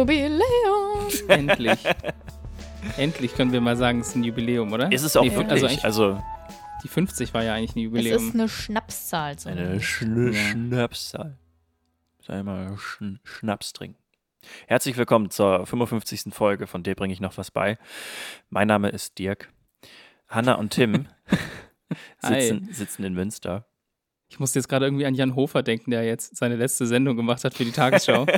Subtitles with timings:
[0.00, 1.08] Jubiläum.
[1.28, 1.78] Endlich.
[2.96, 4.90] Endlich können wir mal sagen, es ist ein Jubiläum, oder?
[4.90, 5.62] Ist es auch Nee, wirklich?
[5.84, 6.22] Also, Also,
[6.82, 8.28] die 50 war ja eigentlich ein Es Jubiläum.
[8.28, 9.28] ist eine Schnapszahl.
[9.30, 9.84] eine zumindest.
[9.84, 10.40] Schn Ja.
[10.50, 11.38] Schnapszahl.
[12.26, 13.98] Sei mal Schn Schnaps trinken.
[14.66, 16.32] Herzlich willkommen zur 55.
[16.32, 17.76] Folge von Dir bringe ich noch was bei.
[18.48, 19.52] Mein Name ist Dirk.
[20.28, 21.08] Hanna und Tim
[22.22, 23.66] sitzen, sitzen in Münster.
[24.28, 27.44] Ich musste jetzt gerade irgendwie an Jan Hofer denken, der jetzt seine letzte Sendung gemacht
[27.44, 28.24] hat für die Tagesschau.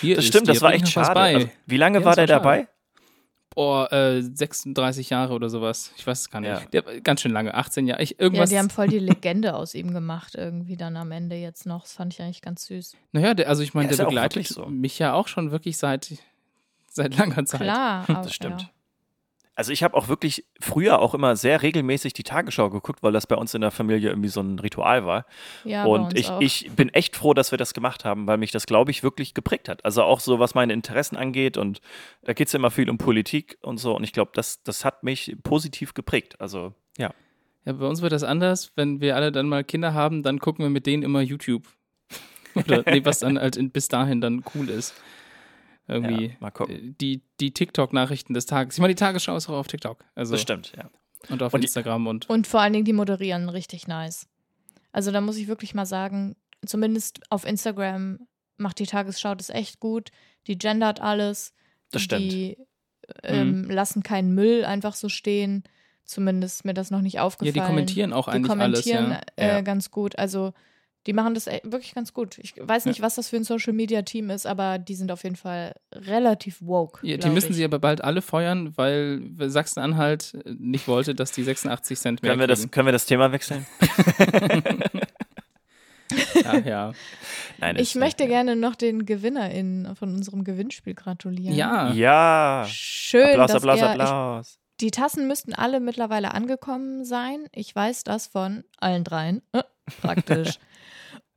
[0.00, 1.14] Hier Das ist stimmt, das war echt schade.
[1.14, 1.34] bei.
[1.34, 2.68] Also, wie lange Ja, war der war dabei?
[3.54, 5.90] Boah, äh, 36 Jahre oder sowas.
[5.96, 6.48] Ich weiß es gar nicht.
[6.50, 6.60] Ja.
[6.82, 8.02] Der, ganz schön lange, 18 Jahre.
[8.02, 11.34] Ich, Ja, irgendwas, die haben voll die Legende aus ihm gemacht, irgendwie dann am Ende
[11.36, 11.82] jetzt noch.
[11.82, 12.96] Das fand ich eigentlich ganz süß.
[13.12, 14.66] naja, der, also ich meine, Ja, der ja begleitet so.
[14.66, 16.12] mich ja auch schon wirklich seit,
[16.88, 17.62] seit langer Zeit.
[17.62, 18.70] Klar, aber, Das stimmt.
[19.58, 23.26] Also ich habe auch wirklich früher auch immer sehr regelmäßig die Tagesschau geguckt, weil das
[23.26, 25.26] bei uns in der Familie irgendwie so ein Ritual war.
[25.64, 26.40] Ja, bei und uns ich, auch.
[26.40, 29.34] ich bin echt froh, dass wir das gemacht haben, weil mich das, glaube ich, wirklich
[29.34, 29.84] geprägt hat.
[29.84, 31.56] Also auch so, was meine Interessen angeht.
[31.56, 31.80] Und
[32.22, 33.96] da geht es ja immer viel um Politik und so.
[33.96, 36.40] Und ich glaube, das, das hat mich positiv geprägt.
[36.40, 37.12] Also ja.
[37.64, 38.70] Ja, bei uns wird das anders.
[38.76, 41.66] Wenn wir alle dann mal Kinder haben, dann gucken wir mit denen immer YouTube.
[42.54, 44.94] Oder nee, was dann halt in, bis dahin dann cool ist.
[45.88, 46.26] Irgendwie.
[46.26, 46.74] Ja, mal gucken.
[46.74, 48.74] äh, Die, die TikTok-Nachrichten des Tages.
[48.76, 50.04] Ich meine, die Tagesschau ist auch auf TikTok.
[50.14, 50.90] Also, Das stimmt, ja.
[51.30, 52.28] Und auf Und die- Instagram und.
[52.30, 54.28] Und vor allen Dingen, die moderieren richtig nice.
[54.92, 58.20] Also da muss ich wirklich mal sagen, zumindest auf Instagram
[58.56, 60.10] macht die Tagesschau das echt gut.
[60.46, 61.54] Die gendert alles.
[61.90, 62.22] Das stimmt.
[62.32, 62.58] Die
[63.22, 65.64] ähm, lassen keinen Müll einfach so stehen.
[66.04, 67.54] Zumindest mir das noch nicht Ja, aufgefallen.
[67.54, 69.20] die kommentieren auch Die eigentlich alles, kommentieren ja.
[69.36, 69.60] äh, Ja.
[69.60, 70.18] ganz gut.
[70.18, 70.52] Also
[71.08, 72.36] die machen das e- wirklich ganz gut.
[72.36, 75.24] Ich weiß nicht, was das für ein Social Media Team ist, aber die sind auf
[75.24, 77.06] jeden Fall relativ woke.
[77.06, 77.56] Ja, die müssen ich.
[77.56, 82.40] sie aber bald alle feuern, weil Sachsen-Anhalt nicht wollte, dass die 86 Cent mehr Können
[82.40, 83.66] wir, das, können wir das Thema wechseln?
[86.44, 86.92] Ja, ja.
[87.58, 91.54] Nein, Ich möchte gerne noch den GewinnerInnen von unserem Gewinnspiel gratulieren.
[91.54, 92.66] Ja, Ja.
[92.68, 94.48] Schön, Applaus, dass Applaus, ihr, Applaus.
[94.50, 97.46] Ich, die Tassen müssten alle mittlerweile angekommen sein.
[97.52, 99.40] Ich weiß das von allen dreien.
[99.52, 99.62] Äh,
[100.02, 100.58] praktisch.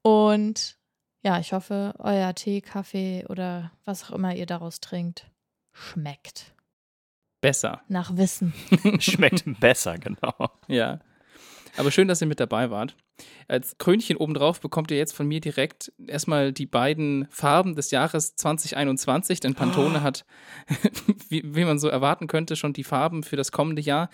[0.01, 0.77] Und
[1.23, 5.29] ja, ich hoffe, euer Tee, Kaffee oder was auch immer ihr daraus trinkt,
[5.71, 6.53] schmeckt.
[7.41, 7.81] besser.
[7.87, 8.53] Nach Wissen.
[8.99, 10.51] Schmeckt besser, genau.
[10.67, 10.99] Ja.
[11.77, 12.95] Aber schön, dass ihr mit dabei wart.
[13.47, 18.35] Als Krönchen obendrauf bekommt ihr jetzt von mir direkt erstmal die beiden Farben des Jahres
[18.35, 20.25] 2021, denn Pantone hat,
[21.29, 24.09] wie, wie man so erwarten könnte, schon die Farben für das kommende Jahr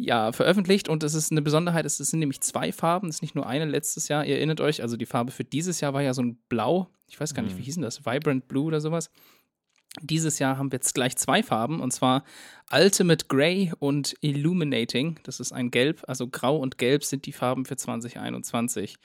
[0.00, 3.34] ja, veröffentlicht und es ist eine Besonderheit, es sind nämlich zwei Farben, es ist nicht
[3.34, 6.14] nur eine letztes Jahr, ihr erinnert euch, also die Farbe für dieses Jahr war ja
[6.14, 9.10] so ein Blau, ich weiß gar nicht, wie hieß denn das, Vibrant Blue oder sowas.
[10.00, 12.22] Dieses Jahr haben wir jetzt gleich zwei Farben und zwar
[12.70, 15.18] Ultimate Grey und Illuminating.
[15.24, 18.96] Das ist ein Gelb, also Grau und Gelb sind die Farben für 2021.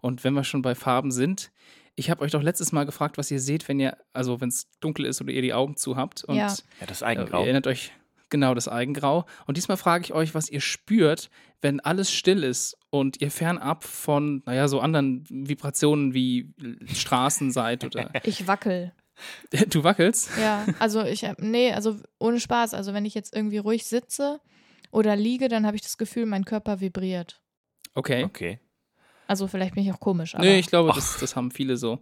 [0.00, 1.52] Und wenn wir schon bei Farben sind,
[1.94, 4.70] ich habe euch doch letztes Mal gefragt, was ihr seht, wenn ihr, also wenn es
[4.80, 6.24] dunkel ist oder ihr die Augen zu habt.
[6.24, 6.48] Und Ja.
[6.48, 7.42] Ja, das äh, ihr Eigengrau.
[7.42, 7.92] erinnert euch
[8.32, 9.24] genau das Eigengrau.
[9.46, 13.84] Und diesmal frage ich euch, was ihr spürt, wenn alles still ist und ihr fernab
[13.84, 16.52] von, naja, so anderen Vibrationen wie
[16.92, 18.92] Straßen seid oder Ich wackel.
[19.70, 20.30] du wackelst.
[20.40, 22.74] Ja, also ich, hab- nee, also ohne Spaß.
[22.74, 24.40] Also wenn ich jetzt irgendwie ruhig sitze
[24.90, 27.40] oder liege, dann habe ich das Gefühl, mein Körper vibriert.
[27.94, 28.24] Okay.
[28.24, 28.58] Okay.
[29.32, 32.00] Also vielleicht bin ich auch komisch, aber Nee, ich glaube, das, das haben viele so.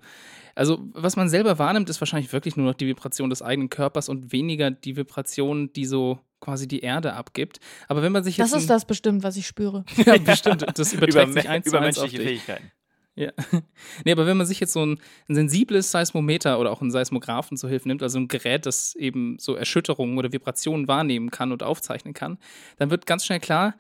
[0.57, 4.09] Also, was man selber wahrnimmt, ist wahrscheinlich wirklich nur noch die Vibration des eigenen Körpers
[4.09, 7.61] und weniger die Vibration, die so quasi die Erde abgibt.
[7.87, 8.53] Aber wenn man sich jetzt.
[8.53, 9.85] das ist das bestimmt, was ich spüre.
[10.05, 10.67] Ja, bestimmt.
[10.75, 12.43] Das überträgt sich Überme- eins zu eins auf Übermenschliche dich.
[12.43, 12.73] Fähigkeiten.
[13.15, 13.31] Ja.
[14.05, 14.99] Nee, aber wenn man sich jetzt so ein,
[15.29, 19.37] ein sensibles Seismometer oder auch einen Seismographen zur Hilfe nimmt, also ein Gerät, das eben
[19.39, 22.39] so Erschütterungen oder Vibrationen wahrnehmen kann und aufzeichnen kann,
[22.79, 23.77] dann wird ganz schnell klar,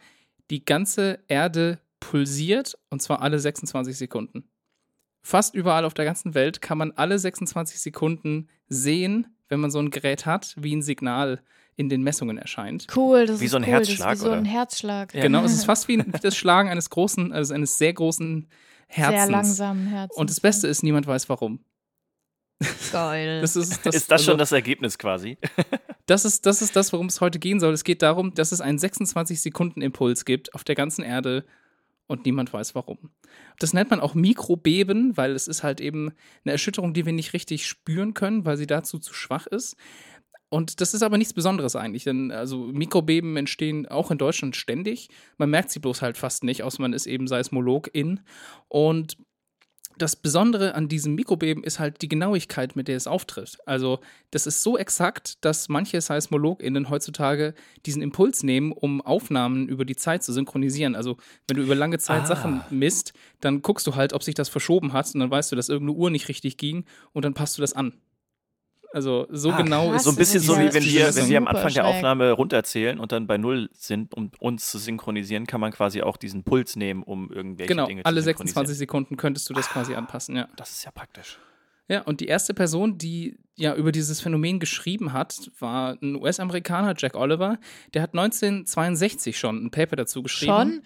[0.50, 4.48] die ganze Erde pulsiert und zwar alle 26 Sekunden.
[5.22, 9.78] Fast überall auf der ganzen Welt kann man alle 26 Sekunden sehen, wenn man so
[9.78, 11.42] ein Gerät hat, wie ein Signal
[11.76, 12.86] in den Messungen erscheint.
[12.94, 13.68] Cool, das Wie ist so ein cool.
[13.68, 14.50] Herzschlag, das ist wie so ein oder?
[14.50, 15.12] Herzschlag.
[15.12, 18.48] Genau, es ist fast wie wie das Schlagen eines großen, also eines sehr großen
[18.86, 19.22] Herzens.
[19.22, 20.18] Sehr langsamen Herzen.
[20.18, 21.60] Und das Beste ist, niemand weiß warum.
[22.92, 23.40] Geil.
[23.40, 25.38] Das ist das, ist das also, schon das Ergebnis quasi?
[26.06, 27.72] das ist das, ist das worum es heute gehen soll.
[27.72, 31.44] Es geht darum, dass es einen 26-Sekunden-Impuls gibt auf der ganzen Erde
[32.10, 33.10] und niemand weiß warum.
[33.60, 36.10] Das nennt man auch Mikrobeben, weil es ist halt eben
[36.44, 39.76] eine Erschütterung, die wir nicht richtig spüren können, weil sie dazu zu schwach ist.
[40.48, 45.08] Und das ist aber nichts Besonderes eigentlich, denn also Mikrobeben entstehen auch in Deutschland ständig.
[45.38, 48.20] Man merkt sie bloß halt fast nicht, außer man ist eben Seismologin.
[48.66, 49.16] Und
[50.00, 53.58] das Besondere an diesem Mikrobeben ist halt die Genauigkeit, mit der es auftritt.
[53.66, 54.00] Also,
[54.30, 57.54] das ist so exakt, dass manche SeismologInnen heutzutage
[57.86, 60.94] diesen Impuls nehmen, um Aufnahmen über die Zeit zu synchronisieren.
[60.96, 61.16] Also,
[61.46, 62.26] wenn du über lange Zeit Ah.
[62.26, 65.56] Sachen misst, dann guckst du halt, ob sich das verschoben hat und dann weißt du,
[65.56, 67.92] dass irgendeine Uhr nicht richtig ging und dann passt du das an.
[68.92, 71.38] Also so Ah, genau krass, ist So ein bisschen so wie wenn wir, wenn wir
[71.38, 71.86] am Anfang der.
[71.86, 76.16] Aufnahme runterzählen und dann bei Null sind, um uns zu synchronisieren, kann man quasi auch
[76.16, 78.66] diesen Puls nehmen, um irgendwelche Genau, Dinge alle zu synchronisieren.
[78.66, 80.48] 26 Sekunden könntest du das quasi anpassen, ja.
[80.56, 81.38] Das ist ja praktisch.
[81.88, 86.94] Ja, und die erste Person, die ja über dieses Phänomen geschrieben hat, war ein US-Amerikaner,
[86.96, 87.58] Jack Oliver.
[87.94, 90.52] Der hat 1962 schon ein Paper dazu geschrieben.
[90.52, 90.82] Schon?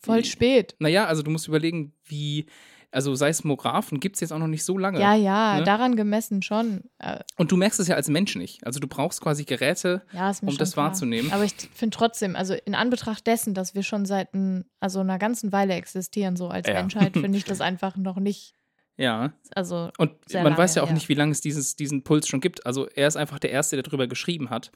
[0.00, 0.74] Voll spät.
[0.78, 2.46] Naja, also du musst überlegen, wie,
[2.90, 5.00] also Seismographen gibt es jetzt auch noch nicht so lange.
[5.00, 5.64] Ja, ja, ne?
[5.64, 6.84] daran gemessen schon.
[6.98, 8.64] Äh, Und du merkst es ja als Mensch nicht.
[8.66, 10.86] Also du brauchst quasi Geräte, ja, um das klar.
[10.86, 11.32] wahrzunehmen.
[11.32, 15.18] Aber ich finde trotzdem, also in Anbetracht dessen, dass wir schon seit ein, also einer
[15.18, 16.74] ganzen Weile existieren, so als Ja.
[16.74, 18.54] Menschheit, finde ich das einfach noch nicht,
[18.98, 19.32] Ja.
[19.54, 20.94] also Und man lange, weiß ja auch ja.
[20.94, 22.66] nicht, wie lange es dieses, diesen Puls schon gibt.
[22.66, 24.72] Also er ist einfach der Erste, der darüber geschrieben hat.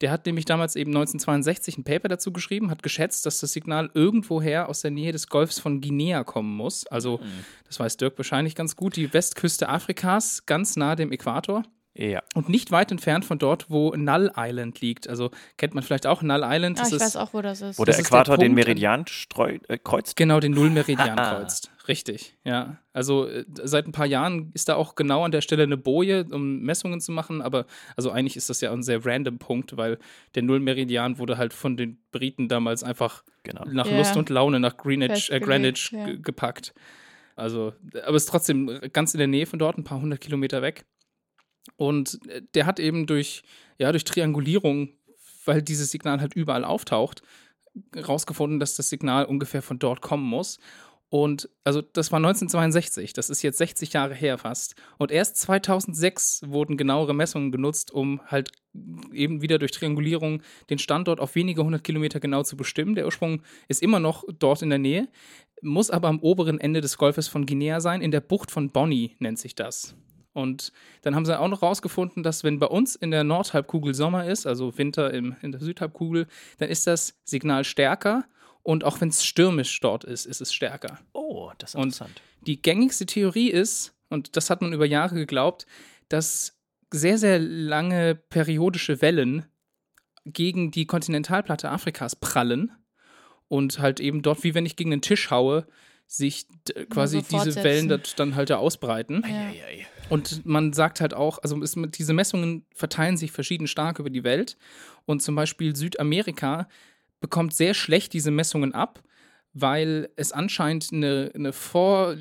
[0.00, 3.90] Der hat nämlich damals eben 1962 ein Paper dazu geschrieben, hat geschätzt, dass das Signal
[3.94, 6.86] irgendwoher aus der Nähe des Golfs von Guinea kommen muss.
[6.86, 7.20] Also,
[7.66, 11.62] das weiß Dirk wahrscheinlich ganz gut, die Westküste Afrikas, ganz nahe dem Äquator.
[11.98, 12.22] Ja.
[12.34, 15.08] Und nicht weit entfernt von dort, wo Null Island liegt.
[15.08, 16.78] Also kennt man vielleicht auch Null Island.
[16.78, 17.78] ah, ich ist weiß auch, wo das ist.
[17.78, 20.14] Wo der Das der Äquator den Punkt, Meridian streu, äh, kreuzt.
[20.16, 21.70] Genau, den Nullmeridian kreuzt.
[21.88, 22.76] Richtig, ja.
[22.92, 26.26] Also äh, seit ein paar Jahren ist da auch genau an der Stelle eine Boje,
[26.30, 27.64] um Messungen zu machen, aber
[27.96, 29.98] also eigentlich ist das ja ein sehr random Punkt, weil
[30.34, 33.64] der Nullmeridian wurde halt von den Briten damals einfach Genau.
[33.70, 33.96] nach Ja.
[33.98, 36.04] Lust und Laune nach Greenwich, äh, Greenwich ja.
[36.04, 36.74] ge- gepackt.
[37.36, 40.62] Also, aber es ist trotzdem ganz in der Nähe von dort, ein paar hundert Kilometer
[40.62, 40.84] weg.
[41.76, 43.42] Und äh, der hat eben durch,
[43.78, 44.90] ja, durch Triangulierung,
[45.44, 47.22] weil dieses Signal halt überall auftaucht,
[47.96, 50.58] rausgefunden, dass das Signal ungefähr von dort kommen muss.
[51.08, 54.74] Und also das war 1962, das ist jetzt 60 Jahre her fast.
[54.98, 58.50] Und erst 2006 wurden genauere Messungen genutzt, um halt
[59.12, 62.96] eben wieder durch Triangulierung den Standort auf wenige hundert Kilometer genau zu bestimmen.
[62.96, 65.08] Der Ursprung ist immer noch dort in der Nähe,
[65.62, 69.14] muss aber am oberen Ende des Golfes von Guinea sein, in der Bucht von Bonny
[69.20, 69.94] nennt sich das.
[70.36, 74.26] Und dann haben sie auch noch rausgefunden, dass wenn bei uns in der Nordhalbkugel Sommer
[74.26, 76.26] ist, also Winter im, in der Südhalbkugel,
[76.58, 78.26] dann ist das Signal stärker
[78.62, 80.98] und auch wenn es stürmisch dort ist, ist es stärker.
[81.14, 82.20] Oh, das ist Und- interessant.
[82.46, 85.66] Die gängigste Theorie ist, und das hat man über Jahre geglaubt,
[86.10, 86.54] dass
[86.92, 89.46] sehr, sehr lange periodische Wellen
[90.26, 92.70] gegen die Kontinentalplatte Afrikas prallen
[93.48, 95.66] und halt eben dort, wie wenn ich gegen einen Tisch haue,
[96.06, 96.46] sich
[96.88, 97.64] quasi so diese fortsetzen.
[97.64, 99.22] Wellen dort dann halt da ausbreiten.
[99.28, 99.50] Ja.
[100.08, 104.24] Und man sagt halt auch, also es, diese Messungen verteilen sich verschieden stark über die
[104.24, 104.56] Welt.
[105.04, 106.68] Und zum Beispiel Südamerika
[107.20, 109.02] bekommt sehr schlecht diese Messungen ab,
[109.52, 112.14] weil es anscheinend eine, eine, Vor,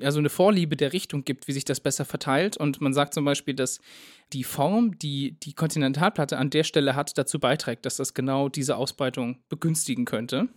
[0.00, 2.56] also eine Vorliebe der Richtung gibt, wie sich das besser verteilt.
[2.56, 3.78] Und man sagt zum Beispiel, dass
[4.32, 8.76] die Form, die die Kontinentalplatte an der Stelle hat, dazu beiträgt, dass das genau diese
[8.76, 10.48] Ausbreitung begünstigen könnte.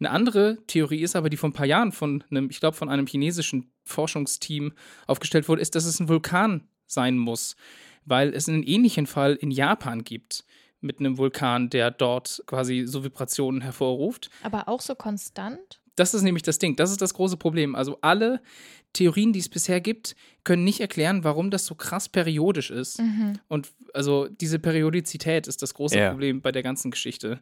[0.00, 2.88] Eine andere Theorie ist aber, die vor ein paar Jahren von einem, ich glaube, von
[2.88, 4.72] einem chinesischen Forschungsteam
[5.06, 7.56] aufgestellt wurde, ist, dass es ein Vulkan sein muss,
[8.04, 10.44] weil es einen ähnlichen Fall in Japan gibt
[10.80, 14.30] mit einem Vulkan, der dort quasi so Vibrationen hervorruft.
[14.42, 15.80] Aber auch so konstant?
[15.96, 17.74] Das ist nämlich das Ding, das ist das große Problem.
[17.74, 18.42] Also alle
[18.92, 23.00] Theorien, die es bisher gibt, können nicht erklären, warum das so krass periodisch ist.
[23.00, 23.38] Mhm.
[23.48, 26.10] Und also diese Periodizität ist das große Ja.
[26.10, 27.40] Problem bei der ganzen Geschichte.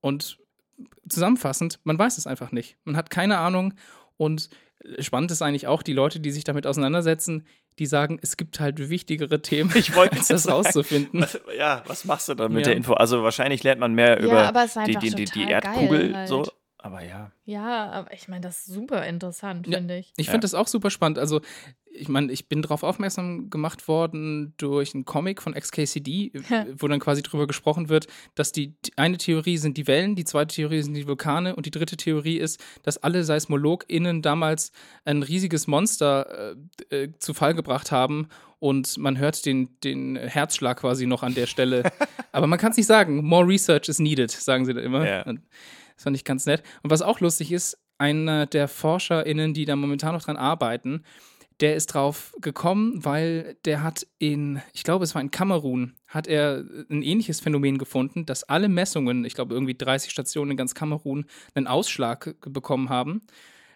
[0.00, 0.38] Und
[1.08, 2.76] zusammenfassend, man weiß es einfach nicht.
[2.84, 3.74] Man hat keine Ahnung.
[4.16, 4.50] Und
[5.00, 7.46] spannend ist eigentlich auch, die Leute, die sich damit auseinandersetzen,
[7.78, 11.20] die sagen, es gibt halt wichtigere Themen, Ich wollte als das rauszufinden.
[11.22, 12.70] Was, ja, was machst du dann mit Ja.
[12.70, 12.94] der Info?
[12.94, 16.28] Also wahrscheinlich lernt man mehr Ja, über die, die, die, Erdkugel halt.
[16.28, 16.44] so.
[16.80, 17.32] Aber ja.
[17.44, 19.78] Ja, aber ich meine, das ist super interessant, Ja.
[19.78, 20.12] finde ich.
[20.16, 20.30] Ich Ja.
[20.32, 21.18] finde das auch super spannend.
[21.18, 21.40] Also,
[21.90, 26.30] ich meine, ich bin darauf aufmerksam gemacht worden durch einen Comic von XKCD,
[26.78, 28.06] wo dann quasi drüber gesprochen wird,
[28.36, 31.66] dass die die eine Theorie sind die Wellen, die zweite Theorie sind die Vulkane und
[31.66, 34.70] die dritte Theorie ist, dass alle SeismologInnen damals
[35.04, 36.54] ein riesiges Monster
[36.90, 38.28] äh, äh, zu Fall gebracht haben
[38.60, 41.82] und man hört den, den Herzschlag quasi noch an der Stelle.
[42.32, 43.24] Aber man kann es nicht sagen.
[43.24, 45.08] More research is needed, sagen sie da immer.
[45.08, 45.22] Ja.
[45.22, 45.40] Und
[45.98, 46.62] Das fand ich ganz nett.
[46.84, 51.02] Und was auch lustig ist, einer der ForscherInnen, die da momentan noch dran arbeiten,
[51.58, 56.28] der ist drauf gekommen, weil der hat in, ich glaube, es war in Kamerun, hat
[56.28, 60.76] er ein ähnliches Phänomen gefunden, dass alle Messungen, ich glaube, irgendwie 30 Stationen in ganz
[60.76, 61.26] Kamerun,
[61.56, 63.22] einen Ausschlag bekommen haben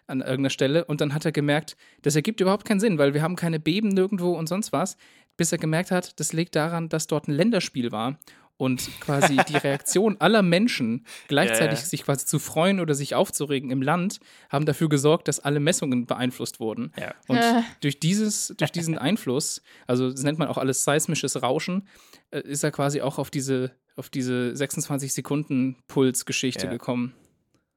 [0.07, 0.85] an irgendeiner Stelle.
[0.85, 3.89] Und dann hat er gemerkt, das ergibt überhaupt keinen Sinn, weil wir haben keine Beben
[3.89, 4.95] nirgendwo und sonst was.
[5.35, 8.17] Bis er gemerkt hat, das liegt daran, dass dort ein Länderspiel war.
[8.57, 11.89] Und quasi die Reaktion aller Menschen, gleichzeitig Ja, ja.
[11.89, 14.19] sich quasi zu freuen oder sich aufzuregen im Land,
[14.49, 16.91] haben dafür gesorgt, dass alle Messungen beeinflusst wurden.
[16.97, 17.13] Ja.
[17.27, 17.61] Und Äh.
[17.81, 21.87] durch, dieses, durch diesen Einfluss, also das nennt man auch alles seismisches Rauschen,
[22.31, 26.71] äh, ist er quasi auch auf diese, auf diese 26 Sekunden Pulsgeschichte Ja.
[26.71, 27.13] gekommen.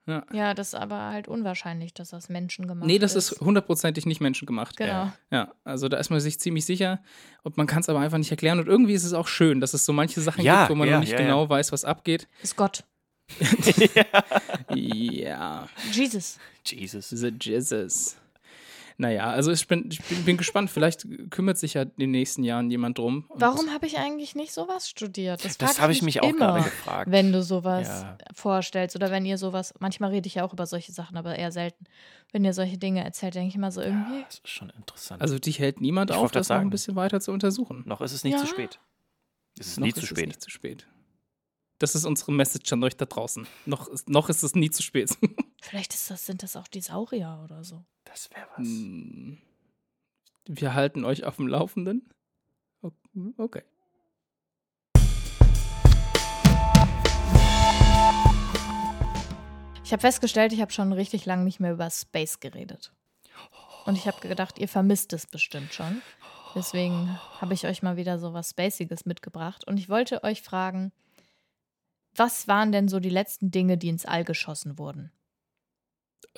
[0.07, 0.25] Ja.
[0.33, 4.21] Ja, das ist aber halt unwahrscheinlich, dass das Menschen gemacht Nee, das ist hundertprozentig nicht
[4.21, 4.77] menschengemacht.
[4.77, 5.11] Genau.
[5.31, 7.01] Ja, also da ist man sich ziemlich sicher
[7.43, 8.61] und man kann es aber einfach nicht erklären.
[8.61, 10.89] Und irgendwie ist es auch schön, dass es so manche Sachen Ja, gibt, wo man
[10.89, 11.25] ja, noch nicht ja, ja.
[11.25, 12.29] genau weiß, was abgeht.
[12.43, 12.85] Ist Gott.
[14.75, 16.39] ja, Jesus.
[16.65, 17.11] Jesus.
[17.11, 18.17] the Jesus.
[18.99, 20.71] Naja, also ich bin, ich bin, bin gespannt.
[20.71, 23.27] Vielleicht kümmert sich ja in den nächsten Jahren jemand drum.
[23.29, 25.45] Warum habe ich eigentlich nicht sowas studiert?
[25.45, 27.11] Das, Das habe ich mich auch immer, gerade gefragt.
[27.11, 28.17] Wenn du sowas Ja.
[28.33, 31.53] vorstellst oder wenn ihr sowas, manchmal rede ich ja auch über solche Sachen, aber eher
[31.53, 31.85] selten.
[32.33, 34.23] Wenn ihr solche Dinge erzählt, denke ich immer so irgendwie.
[34.25, 35.21] Das ist schon interessant.
[35.21, 36.71] Also dich hält niemand Ich auf, das grad noch ein sagen.
[36.71, 37.83] bisschen weiter zu untersuchen.
[37.87, 38.41] noch ist es nicht Ja.
[38.41, 38.81] zu spät.
[39.59, 40.27] Es ist noch nie ist zu es spät.
[40.27, 40.87] nicht zu spät.
[41.79, 43.47] Das ist unsere Message an euch da draußen.
[43.67, 45.11] Noch ist, noch ist es nie zu spät.
[45.69, 47.85] Vielleicht ist das, sind das auch die Saurier oder so.
[48.05, 48.69] Das wäre was.
[48.69, 49.39] Hm.
[50.47, 52.09] Wir halten euch auf dem Laufenden.
[53.37, 53.65] Okay.
[59.83, 62.93] Ich habe festgestellt, ich habe schon richtig lange nicht mehr über Space geredet.
[63.87, 66.01] Und ich habe gedacht, ihr vermisst es bestimmt schon.
[66.55, 69.67] Deswegen habe ich euch mal wieder so was Spaciges mitgebracht.
[69.67, 70.93] Und ich wollte euch fragen,
[72.15, 75.11] was waren denn so die letzten Dinge, die ins All geschossen wurden?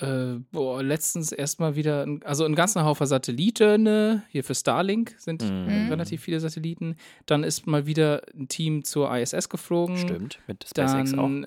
[0.01, 5.43] Äh, boah, letztens erstmal wieder, ein- also ein ganzer Haufen Satelliten, hier für Starlink sind
[5.43, 5.89] Mhm.
[5.91, 6.97] relativ viele Satelliten.
[7.27, 9.97] Dann ist mal wieder ein Team zur ISS geflogen.
[9.99, 11.23] Stimmt, mit SpaceX auch.
[11.23, 11.47] Dann,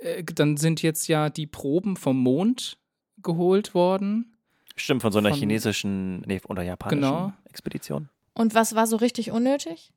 [0.00, 2.78] äh, dann sind jetzt ja die Proben vom Mond
[3.22, 4.36] geholt worden.
[4.76, 7.32] Stimmt, von so einer von- chinesischen nee, oder japanischen Genau.
[7.48, 8.10] Expedition.
[8.34, 9.94] Und was war so richtig unnötig?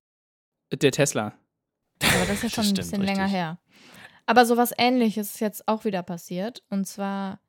[0.71, 1.33] Der Tesla.
[2.01, 3.37] Aber das ist ja schon ein bisschen länger richtig.
[3.37, 3.59] her.
[4.25, 6.63] Aber sowas ähnliches ist jetzt auch wieder passiert.
[6.69, 7.41] Und zwar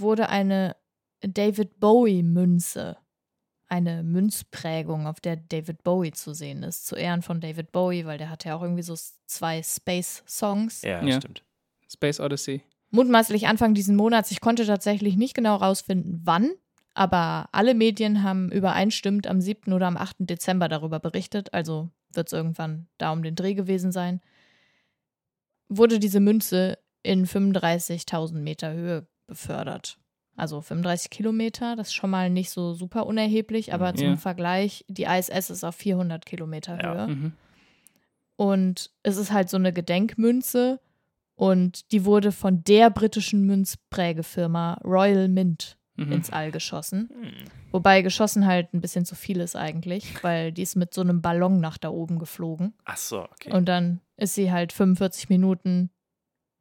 [0.00, 0.76] wurde eine
[1.20, 2.96] David Bowie-Münze,
[3.68, 8.18] eine Münzprägung, auf der David Bowie zu sehen ist, zu Ehren von David Bowie, weil
[8.18, 8.94] der hatte ja auch irgendwie so
[9.26, 10.82] zwei Space-Songs.
[10.82, 11.18] Ja, Ja.
[11.20, 11.42] stimmt.
[11.90, 12.62] Space Odyssey.
[12.90, 14.30] Mutmaßlich Anfang diesen Monats.
[14.30, 16.50] Ich konnte tatsächlich nicht genau rausfinden, wann,
[16.94, 19.72] aber alle Medien haben übereinstimmend am 7.
[19.72, 20.16] oder am 8.
[20.28, 21.54] Dezember darüber berichtet.
[21.54, 24.20] Also wird es irgendwann da um den Dreh gewesen sein.
[25.68, 29.98] Wurde diese Münze in 35.000 Meter Höhe befördert.
[30.36, 33.96] Also 35 Kilometer, das ist schon mal nicht so super unerheblich, aber Mhm.
[33.96, 34.16] zum Ja.
[34.16, 37.06] Vergleich, die ISS ist auf 400 Kilometer Ja.
[37.06, 37.14] Höhe.
[37.14, 37.32] Mhm.
[38.36, 40.80] Und es ist halt so eine Gedenkmünze
[41.34, 46.12] und die wurde von der britischen Münzprägefirma Royal Mint Mhm.
[46.12, 47.10] ins All geschossen.
[47.12, 47.32] Hm.
[47.70, 51.20] Wobei geschossen halt ein bisschen zu viel ist eigentlich, weil die ist mit so einem
[51.20, 52.72] Ballon nach da oben geflogen.
[52.86, 53.52] Ach so, okay.
[53.52, 55.90] Und dann ist sie halt 45 Minuten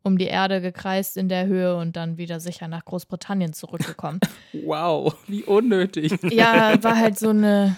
[0.03, 4.19] um die Erde gekreist in der Höhe und dann wieder sicher nach Großbritannien zurückgekommen.
[4.65, 6.11] Wow, wie unnötig.
[6.31, 7.77] ja, war halt so eine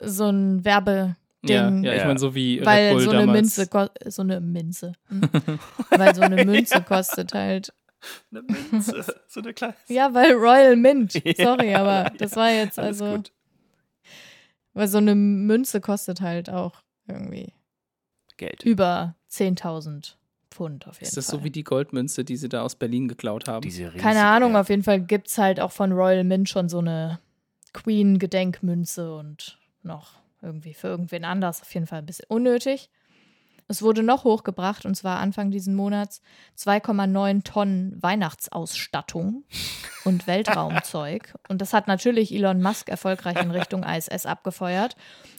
[0.00, 1.84] so ein Werbe Ja, Ding.
[1.84, 2.06] ja, ich Ja.
[2.06, 3.36] meine, so wie Red weil Bull so eine damals.
[3.40, 4.92] Münze ko- so eine Minze.
[5.08, 5.20] Hm.
[5.90, 7.72] weil so eine Münze kostet halt.
[8.30, 9.74] Eine Münze, so eine kleine.
[9.88, 11.14] Ja, weil Royal Mint.
[11.24, 13.16] Ja, Sorry, aber das war jetzt also.
[13.16, 13.32] gut.
[14.72, 17.52] Weil so eine Münze kostet halt auch irgendwie
[18.36, 18.62] Geld.
[18.64, 20.14] über 10.000
[20.54, 21.40] Pfund auf jeden Ist das Fall.
[21.40, 23.62] so wie die Goldmünze, die sie da aus Berlin geklaut haben?
[23.62, 24.60] Diese riesige, Keine Ahnung, ja.
[24.60, 27.18] auf jeden Fall gibt es halt auch von Royal Mint schon so eine
[27.72, 32.90] Queen-Gedenkmünze und noch irgendwie für irgendwen anders auf jeden Fall ein bisschen unnötig.
[33.66, 36.20] Es wurde noch hochgebracht und zwar Anfang diesen Monats
[36.58, 39.44] 2,9 Tonnen Weihnachtsausstattung
[40.04, 41.34] und Weltraumzeug.
[41.48, 44.96] Und das hat natürlich Elon Musk erfolgreich in Richtung ISS abgefeuert.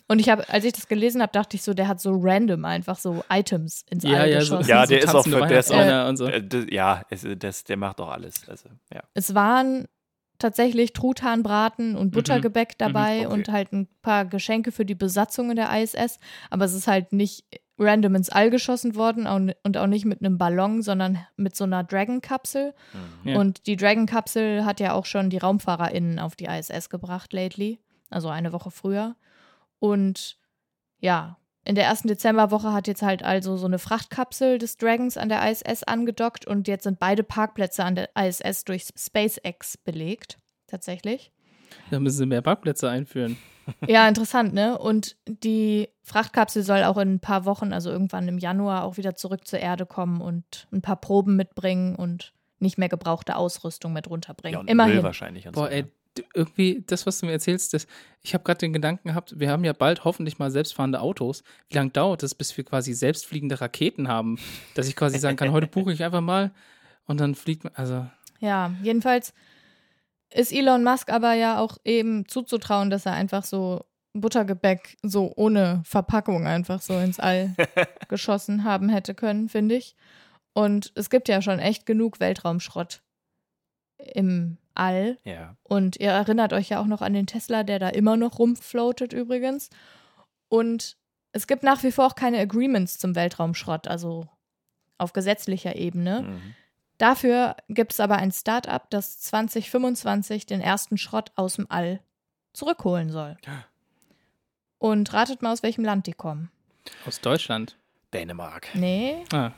[0.08, 2.66] Und ich habe, als ich das gelesen habe, dachte ich so, der hat so random
[2.66, 4.70] einfach so Items ins ja, All ja, so, geschossen.
[4.70, 5.42] Ja, der ist auch der ist auch-
[5.76, 6.28] Weihnachtsmänner und so.
[6.28, 8.48] Äh, ja, es, das, der macht auch alles.
[8.48, 9.02] Also, ja.
[9.14, 9.86] Es waren
[10.38, 13.34] tatsächlich Truthahnbraten und Buttergebäck dabei Mhm, okay.
[13.34, 16.20] und halt ein paar Geschenke für die Besatzung in der ISS.
[16.50, 17.46] Aber es ist halt nicht
[17.78, 19.28] random ins All geschossen worden
[19.64, 22.74] und auch nicht mit einem Ballon, sondern mit so einer Dragon-Kapsel.
[23.24, 23.30] Mhm.
[23.30, 23.40] Ja.
[23.40, 27.80] Und die Dragon-Kapsel hat ja auch schon die RaumfahrerInnen auf die ISS gebracht, lately.
[28.10, 29.16] Also eine Woche früher.
[29.80, 30.38] Und
[31.00, 35.30] ja, in der ersten Dezemberwoche hat jetzt halt also so eine Frachtkapsel des Dragons an
[35.30, 40.38] der ISS angedockt und jetzt sind beide Parkplätze an der ISS durch SpaceX belegt.
[40.68, 41.32] Tatsächlich.
[41.92, 43.38] Da müssen sie mehr Parkplätze einführen.
[43.88, 44.78] Ja, interessant, ne?
[44.78, 49.16] Und die Frachtkapsel soll auch in ein paar Wochen, also irgendwann im Januar, auch wieder
[49.16, 54.06] zurück zur Erde kommen und ein paar Proben mitbringen und nicht mehr gebrauchte Ausrüstung mit
[54.06, 54.60] ja, runterbringen.
[54.60, 54.96] und Immerhin.
[54.96, 55.48] Müll wahrscheinlich.
[55.48, 55.86] Und Boah, so, ey,
[56.34, 57.88] irgendwie, das, was du mir erzählst, das,
[58.22, 61.44] ich habe gerade den Gedanken gehabt, wir haben ja bald hoffentlich mal selbstfahrende Autos.
[61.70, 64.38] Wie lange dauert es, bis wir quasi selbstfliegende Raketen haben?
[64.76, 66.52] Dass ich quasi sagen kann, heute buche ich einfach mal
[67.06, 68.06] und dann fliegt man, also,
[68.40, 69.34] Ja, jedenfalls
[70.36, 75.82] ist Elon Musk aber ja auch eben zuzutrauen, dass er einfach so Buttergebäck so ohne
[75.86, 77.54] Verpackung einfach so ins All
[78.08, 79.96] geschossen haben hätte können, finde ich.
[80.54, 83.04] Und es gibt ja schon echt genug Weltraumschrott
[83.98, 85.18] im All.
[85.24, 85.58] Ja.
[85.64, 89.14] Und ihr erinnert euch ja auch noch an den Tesla, der da immer noch rumfloatet
[89.14, 89.70] übrigens.
[90.48, 90.98] Und
[91.34, 94.28] es gibt nach wie vor auch keine Agreements zum Weltraumschrott, also
[94.98, 96.22] auf gesetzlicher Ebene.
[96.22, 96.56] Mhm.
[96.98, 102.00] Dafür gibt es aber ein Start-up, das 2025 den ersten Schrott aus dem All
[102.54, 103.36] zurückholen soll.
[104.78, 106.52] Und ratet mal, aus welchem Land die kommen.
[107.06, 107.78] Aus Deutschland.
[108.14, 108.68] Dänemark.
[108.76, 109.52] Nee, Ah,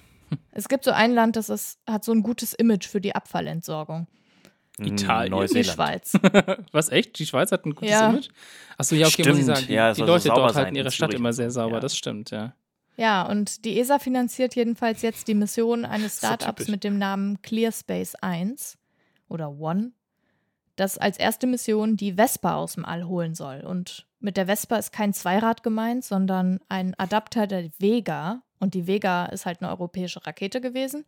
[0.51, 4.07] es gibt so ein Land, das ist, hat so ein gutes Image für die Abfallentsorgung.
[4.79, 5.21] Italien.
[5.21, 5.67] Hm, Die Neuseeland.
[5.75, 6.13] Schweiz.
[6.71, 7.17] was echt?
[7.19, 8.09] Die Schweiz hat ein gutes Ja.
[8.09, 8.29] Image?
[8.77, 9.67] Achso, ja, okay, muss ich Stimmt, sagen.
[9.67, 11.79] Die, ja, die Leute dort halten ihre Stadt immer sehr sauber, ja.
[11.79, 12.53] das stimmt, ja.
[12.97, 16.67] Ja, und die ESA finanziert jedenfalls jetzt die Mission eines So Startups typisch.
[16.67, 18.79] mit dem Namen ClearSpace 1
[19.29, 19.91] oder One,
[20.75, 23.61] das als erste Mission die Vespa aus dem All holen soll.
[23.61, 28.41] Und mit der Vespa ist kein Zweirad gemeint, sondern ein Adapter der Vega.
[28.59, 31.05] Und die Vega ist halt eine europäische Rakete gewesen.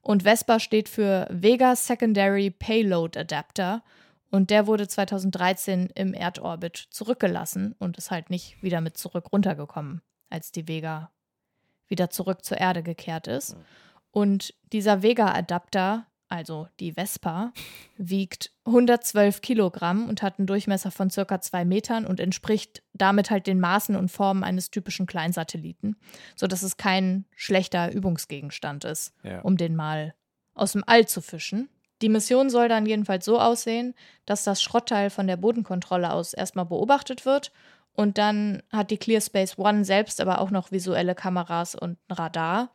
[0.00, 3.82] Und Vespa steht für Vega Secondary Payload Adapter.
[4.30, 10.00] Und der wurde 2013 im Erdorbit zurückgelassen und ist halt nicht wieder mit zurück runtergekommen,
[10.30, 11.10] als die Vega
[11.88, 13.56] wieder zurück zur Erde gekehrt ist.
[14.10, 17.52] Und dieser Vega-Adapter, also die Vespa,
[17.96, 23.46] wiegt 112 Kilogramm und hat einen Durchmesser von circa zwei Metern und entspricht damit halt
[23.46, 25.96] den Maßen und Formen eines typischen Kleinsatelliten,
[26.36, 29.40] sodass es kein schlechter Übungsgegenstand ist, Ja.
[29.40, 30.14] um den mal
[30.54, 31.68] aus dem All zu fischen.
[32.02, 36.66] Die Mission soll dann jedenfalls so aussehen, dass das Schrottteil von der Bodenkontrolle aus erstmal
[36.66, 37.52] beobachtet wird
[37.98, 42.70] und dann hat die ClearSpace One selbst aber auch noch visuelle Kameras und ein Radar.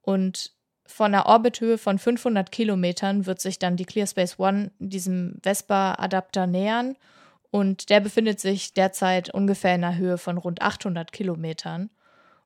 [0.00, 0.52] Und
[0.86, 6.96] von einer Orbithöhe von 500 Kilometern wird sich dann die ClearSpace One diesem Vespa-Adapter nähern.
[7.50, 11.90] Und der befindet sich derzeit ungefähr in einer Höhe von rund 800 Kilometern.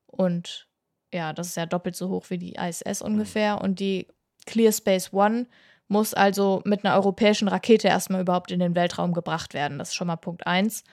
[0.05, 0.67] Und
[1.13, 3.61] ja, das ist ja doppelt so hoch wie die ISS ungefähr.
[3.61, 4.09] Und die
[4.45, 5.47] ClearSpace One
[5.87, 9.79] muss also mit einer europäischen Rakete erstmal überhaupt in den Weltraum gebracht werden.
[9.79, 10.83] Das ist schon mal Punkt eins.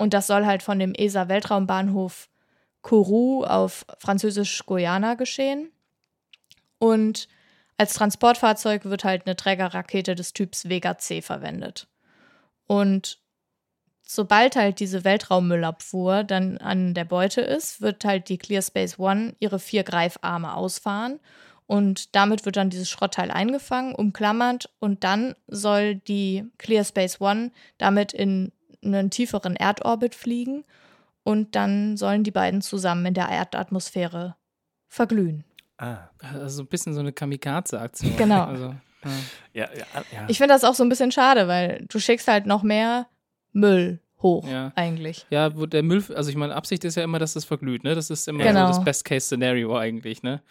[0.00, 2.30] Und das soll halt von dem ESA-Weltraumbahnhof
[2.80, 5.70] Kourou auf Französisch-Guyana geschehen.
[6.78, 7.28] Und
[7.76, 11.86] als Transportfahrzeug wird halt eine Trägerrakete des Typs Vega C verwendet.
[12.66, 13.18] Und
[14.02, 19.58] sobald halt diese Weltraummüllabfuhr dann an der Beute ist, wird halt die ClearSpace One ihre
[19.58, 21.20] vier Greifarme ausfahren
[21.66, 28.14] und damit wird dann dieses Schrottteil eingefangen, umklammert und dann soll die ClearSpace One damit
[28.14, 28.50] in
[28.84, 30.64] einen tieferen Erdorbit fliegen
[31.22, 34.36] und dann sollen die beiden zusammen in der Erdatmosphäre
[34.88, 35.44] verglühen.
[35.78, 36.08] Ah.
[36.34, 38.16] Also ein bisschen so eine Kamikaze-Aktion.
[38.16, 38.44] Genau.
[38.44, 39.10] Also, ja.
[39.54, 40.26] Ja, ja, ja.
[40.28, 43.06] Ich finde das auch so ein bisschen schade, weil du schickst halt noch mehr
[43.52, 44.72] Müll hoch Ja.
[44.76, 45.26] eigentlich.
[45.30, 47.94] Ja, wo der Müll, also ich meine, Absicht ist ja immer, dass es verglüht, ne?
[47.94, 48.66] Das ist immer Genau.
[48.66, 50.42] so das Best-Case-Szenario eigentlich, ne?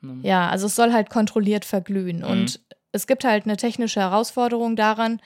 [0.00, 0.20] Hm.
[0.22, 2.18] Ja, also es soll halt kontrolliert verglühen.
[2.18, 2.24] Mhm.
[2.24, 2.60] Und
[2.92, 5.20] es gibt halt eine technische Herausforderung daran,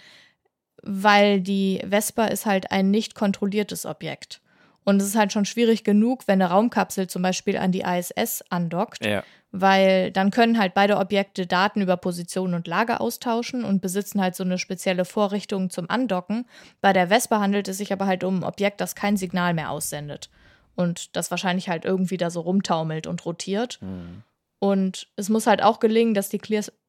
[0.82, 4.40] weil die Vespa ist halt ein nicht kontrolliertes Objekt.
[4.84, 8.44] Und es ist halt schon schwierig genug, wenn eine Raumkapsel zum Beispiel an die ISS
[8.50, 9.24] andockt, ja.
[9.50, 14.36] weil dann können halt beide Objekte Daten über Position und Lage austauschen und besitzen halt
[14.36, 16.46] so eine spezielle Vorrichtung zum Andocken.
[16.80, 19.70] Bei der Vespa handelt es sich aber halt um ein Objekt, das kein Signal mehr
[19.70, 20.30] aussendet
[20.76, 23.78] und das wahrscheinlich halt irgendwie da so rumtaumelt und rotiert.
[23.80, 24.22] Hm.
[24.60, 26.38] Und es muss halt auch gelingen, dass die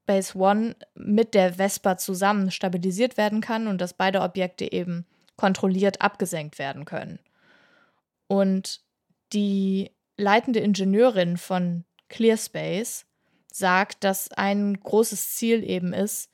[0.07, 6.01] ClearSpace One mit der Vespa zusammen stabilisiert werden kann und dass beide Objekte eben kontrolliert
[6.01, 7.19] abgesenkt werden können.
[8.27, 8.81] Und
[9.33, 13.05] die leitende Ingenieurin von ClearSpace
[13.51, 16.31] sagt, dass ein großes Ziel eben ist,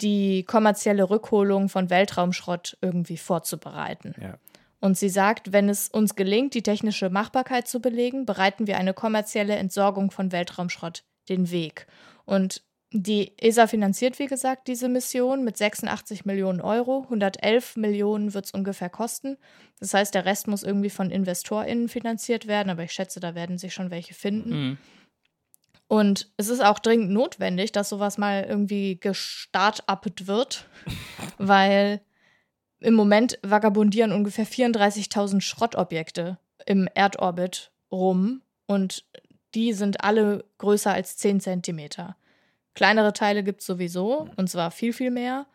[0.00, 4.14] die kommerzielle Rückholung von Weltraumschrott irgendwie vorzubereiten.
[4.20, 4.38] Ja.
[4.80, 8.92] Und sie sagt, wenn es uns gelingt, die technische Machbarkeit zu belegen, bereiten wir eine
[8.92, 11.86] kommerzielle Entsorgung von Weltraumschrott den Weg.
[12.24, 12.62] Und
[12.96, 17.02] die ESA finanziert, wie gesagt, diese Mission mit 86 Millionen Euro.
[17.02, 19.36] 111 Millionen wird es ungefähr kosten.
[19.80, 23.58] Das heißt, der Rest muss irgendwie von InvestorInnen finanziert werden, aber ich schätze, da werden
[23.58, 24.50] sich schon welche finden.
[24.50, 24.78] Hm.
[25.88, 30.68] Und es ist auch dringend notwendig, dass sowas mal irgendwie gestartupt wird,
[31.38, 32.00] weil
[32.78, 39.04] im Moment vagabundieren ungefähr 34.000 Schrottobjekte im Erdorbit rum und
[39.54, 42.16] die sind alle größer als 10 Zentimeter.
[42.74, 45.46] Kleinere Teile gibt es sowieso und zwar viel, viel mehr.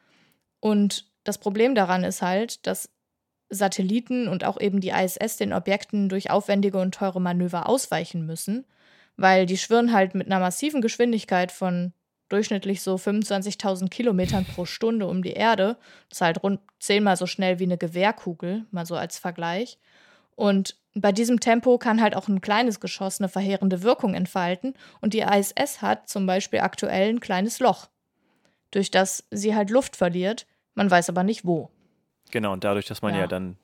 [0.60, 2.90] Und das Problem daran ist halt, dass
[3.50, 8.66] Satelliten und auch eben die ISS den Objekten durch aufwendige und teure Manöver ausweichen müssen,
[9.18, 11.94] weil die schwirren halt mit einer massiven Geschwindigkeit von
[12.30, 15.78] durchschnittlich so 25.000 Kilometern pro Stunde um die Erde.
[16.10, 19.80] Das ist halt rund zehnmal so schnell wie eine Gewehrkugel, mal so als Vergleich.
[20.36, 24.74] Und bei diesem Tempo kann halt auch ein kleines Geschoss eine verheerende Wirkung entfalten.
[25.02, 27.88] Und die ISS hat zum Beispiel aktuell ein kleines Loch,
[28.72, 30.46] durch das sie halt Luft verliert.
[30.76, 31.70] Man weiß aber nicht wo.
[32.32, 33.28] Genau, und dadurch, dass man ja, Ja.
[33.28, 33.58] dann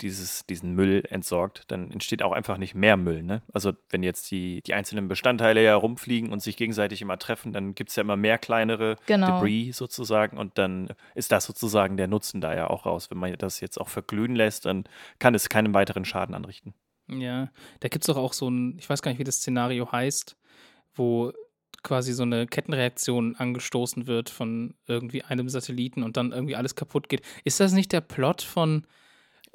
[0.00, 3.22] dieses, diesen Müll entsorgt, dann entsteht auch einfach nicht mehr Müll.
[3.22, 3.42] Ne?
[3.52, 7.74] Also wenn jetzt die, die einzelnen Bestandteile ja rumfliegen und sich gegenseitig immer treffen, dann
[7.74, 9.40] gibt es ja immer mehr kleinere Genau.
[9.40, 13.10] Debris sozusagen und dann ist das sozusagen der Nutzen da ja auch raus.
[13.10, 14.84] Wenn man das jetzt auch verglühen lässt, dann
[15.18, 16.74] kann es keinen weiteren Schaden anrichten.
[17.08, 19.90] Ja, da gibt es doch auch so ein, ich weiß gar nicht, wie das Szenario
[19.90, 20.36] heißt,
[20.94, 21.32] wo
[21.82, 27.08] quasi so eine Kettenreaktion angestoßen wird von irgendwie einem Satelliten und dann irgendwie alles kaputt
[27.08, 27.22] geht.
[27.44, 28.86] Ist das nicht der Plot von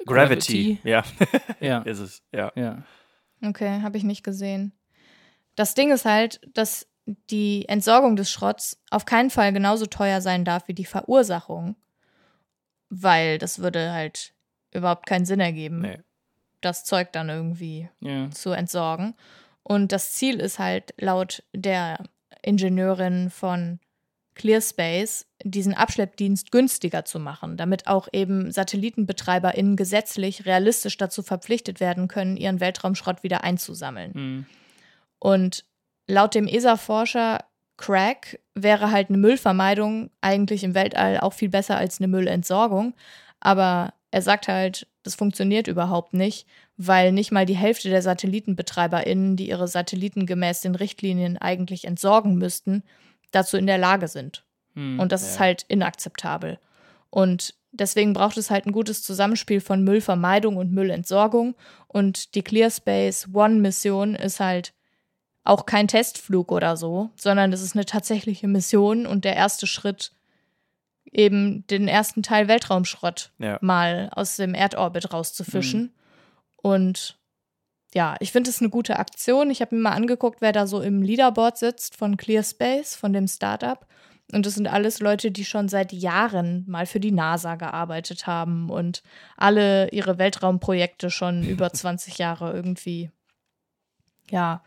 [0.06, 1.02] Gravity, ja,
[1.60, 2.52] Ja, ist es, ja.
[2.56, 2.82] ja.
[3.44, 4.72] Okay, habe ich nicht gesehen.
[5.56, 10.44] Das Ding ist halt, dass die Entsorgung des Schrotts auf keinen Fall genauso teuer sein
[10.44, 11.76] darf wie die Verursachung,
[12.88, 14.34] weil das würde halt
[14.72, 15.98] überhaupt keinen Sinn ergeben, Nee.
[16.60, 18.30] das Zeug dann irgendwie ja.
[18.30, 19.14] zu entsorgen.
[19.62, 21.98] Und das Ziel ist halt laut der
[22.42, 23.80] Ingenieurin von
[24.34, 32.08] ClearSpace, diesen Abschleppdienst günstiger zu machen, damit auch eben SatellitenbetreiberInnen gesetzlich realistisch dazu verpflichtet werden
[32.08, 34.14] können, ihren Weltraumschrott wieder einzusammeln.
[34.14, 34.46] Hm.
[35.18, 35.64] Und
[36.06, 37.44] laut dem ESA-Forscher
[37.76, 42.94] Craig wäre halt eine Müllvermeidung eigentlich im Weltall auch viel besser als eine Müllentsorgung.
[43.40, 49.36] Aber er sagt halt, das funktioniert überhaupt nicht, weil nicht mal die Hälfte der SatellitenbetreiberInnen,
[49.36, 52.84] die ihre Satelliten gemäß den Richtlinien eigentlich entsorgen müssten,
[53.34, 54.44] dazu in der Lage sind.
[54.74, 54.98] Hm.
[55.00, 55.28] Und das Ja.
[55.28, 56.58] ist halt inakzeptabel.
[57.10, 61.54] Und deswegen braucht es halt ein gutes Zusammenspiel von Müllvermeidung und Müllentsorgung.
[61.88, 64.72] Und die ClearSpace One-Mission ist halt
[65.44, 70.12] auch kein Testflug oder so, sondern es ist eine tatsächliche Mission und der erste Schritt,
[71.12, 73.58] eben den ersten Teil Weltraumschrott Ja.
[73.60, 75.92] mal aus dem Erdorbit rauszufischen.
[76.56, 77.18] Und
[77.94, 79.50] ja, ich finde es eine gute Aktion.
[79.50, 83.28] Ich habe mir mal angeguckt, wer da so im Leaderboard sitzt von ClearSpace, von dem
[83.28, 83.86] Startup.
[84.32, 88.68] Und das sind alles Leute, die schon seit Jahren mal für die NASA gearbeitet haben
[88.68, 89.02] und
[89.36, 93.10] alle ihre Weltraumprojekte schon über 20 Jahre irgendwie,
[94.28, 94.62] ja,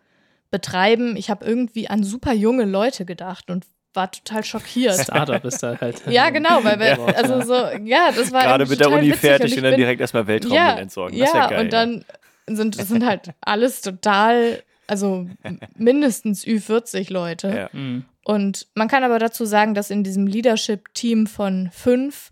[0.49, 1.17] betreiben.
[1.17, 4.93] Ich habe irgendwie an super junge Leute gedacht und war total schockiert.
[5.01, 6.05] Startup ist da halt.
[6.07, 7.05] Ja, genau, weil wir, Ja.
[7.15, 10.27] also so, ja, das war Gerade mit der Uni fertig ich und dann direkt erstmal
[10.27, 11.17] Weltraum ja, entsorgen.
[11.17, 11.59] Ja, Das ist ja geil.
[11.65, 12.05] und dann
[12.47, 15.27] sind, sind halt alles total, also
[15.75, 17.47] mindestens Ü40 Leute.
[17.49, 17.71] Ja.
[17.73, 18.05] Hm.
[18.23, 22.31] Und man kann aber dazu sagen, dass in diesem Leadership-Team von fünf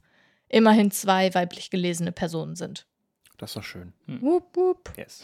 [0.49, 2.86] immerhin zwei weiblich gelesene Personen sind.
[3.38, 3.93] Das ist doch schön.
[4.08, 4.93] Wup, wup.
[4.97, 5.23] Yes.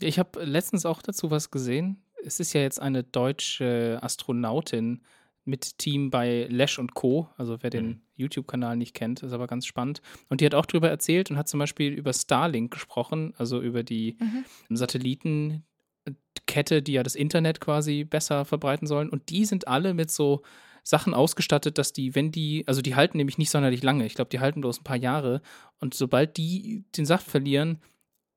[0.00, 2.02] Ich habe letztens auch dazu was gesehen.
[2.24, 5.02] Es ist ja jetzt eine deutsche Astronautin
[5.44, 7.28] mit Team bei Lesch und Co.
[7.36, 8.00] Also wer den Mhm.
[8.16, 10.00] YouTube-Kanal nicht kennt, ist aber ganz spannend.
[10.28, 13.82] Und die hat auch drüber erzählt und hat zum Beispiel über Starlink gesprochen, also über
[13.82, 14.76] die Mhm.
[14.76, 19.08] Satellitenkette, die ja das Internet quasi besser verbreiten sollen.
[19.08, 20.42] Und die sind alle mit so
[20.82, 24.06] Sachen ausgestattet, dass die, wenn die, also die halten nämlich nicht sonderlich lange.
[24.06, 25.42] Ich glaube, die halten bloß ein paar Jahre.
[25.80, 27.80] Und sobald die den Saft verlieren,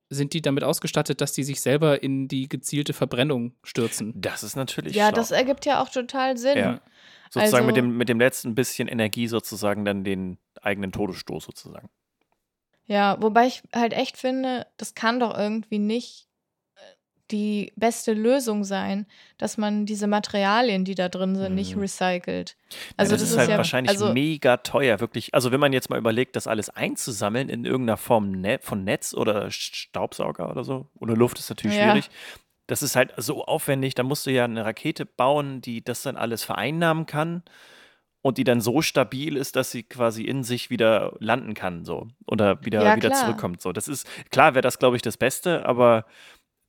[0.09, 4.13] sind die damit ausgestattet, dass die sich selber in die gezielte Verbrennung stürzen.
[4.19, 5.15] Das ist natürlich Ja, schlau.
[5.15, 6.57] das ergibt ja auch total Sinn.
[6.57, 6.81] Ja.
[7.31, 11.89] sozusagen also- mit, dem, mit dem letzten bisschen Energie sozusagen dann den eigenen Todesstoß sozusagen.
[12.85, 16.27] Ja, wobei ich halt echt finde, das kann doch irgendwie nicht
[17.31, 19.05] die beste Lösung sein,
[19.37, 21.81] dass man diese Materialien, die da drin sind, nicht Mhm.
[21.81, 22.55] recycelt.
[22.97, 25.33] Also Also das, ist halt ja, wahrscheinlich also, mega teuer, wirklich.
[25.33, 29.13] Also wenn man jetzt mal überlegt, das alles einzusammeln in irgendeiner Form ne von Netz
[29.13, 31.91] oder Staubsauger oder so, oder Luft ist natürlich Ja.
[31.91, 32.09] schwierig.
[32.67, 36.17] Das ist halt so aufwendig, da musst du ja eine Rakete bauen, die das dann
[36.17, 37.41] alles vereinnahmen kann
[38.21, 42.07] und die dann so stabil ist, dass sie quasi in sich wieder landen kann, so
[42.27, 43.61] oder wieder, Ja, wieder zurückkommt.
[43.61, 46.05] So, das ist klar, wäre das, glaube ich, das Beste, aber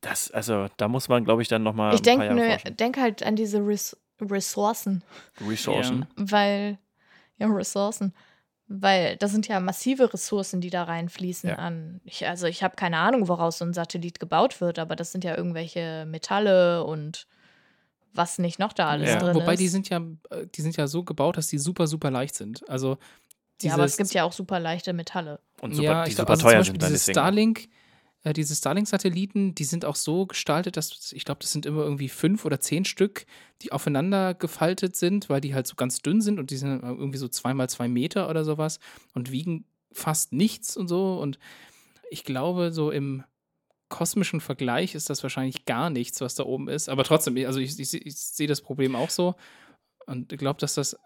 [0.01, 3.37] das, also da muss man, glaube ich, dann nochmal ich denke ne, denk halt an
[3.37, 5.03] diese Res Ressourcen,
[5.47, 6.07] Ressourcen.
[6.17, 6.79] weil,
[7.39, 8.13] ja, Ressourcen,
[8.69, 11.57] weil das sind ja massive Ressourcen, die da reinfließen Ja.
[11.57, 12.01] an.
[12.05, 15.25] Ich, also ich habe keine Ahnung, woraus so ein Satellit gebaut wird, aber das sind
[15.25, 17.27] ja irgendwelche Metalle und
[18.13, 19.19] was nicht noch da alles Ja.
[19.21, 19.61] drin Wobei ist.
[19.61, 19.99] die sind ja,
[20.31, 22.69] äh, die sind ja so gebaut, dass die super, super leicht sind.
[22.69, 22.99] Also
[23.63, 25.41] ja, aber es dieses- gibt ja auch super leichte Metalle.
[25.63, 27.15] Und super, ja, die ich glaub, super also zum teuer Beispiel sind dann diese deswegen.
[27.15, 27.69] Starlink,
[28.23, 32.09] äh, diese Starlink-Satelliten, die sind auch so gestaltet, dass ich glaube, das sind immer irgendwie
[32.09, 33.27] fünf oder zehn Stück,
[33.63, 37.19] die aufeinander gefaltet sind, weil die halt so ganz dünn sind und die sind irgendwie
[37.19, 38.79] so zweimal zwei Meter oder sowas
[39.15, 41.19] und wiegen fast nichts und so.
[41.19, 41.39] Und
[42.11, 43.25] ich glaube, so im
[43.89, 46.89] kosmischen Vergleich ist das wahrscheinlich gar nichts, was da oben ist.
[46.89, 49.35] Aber trotzdem, also ich, ich, ich sehe das Problem auch so.
[50.07, 50.99] Und ich glaube, dass das, äh,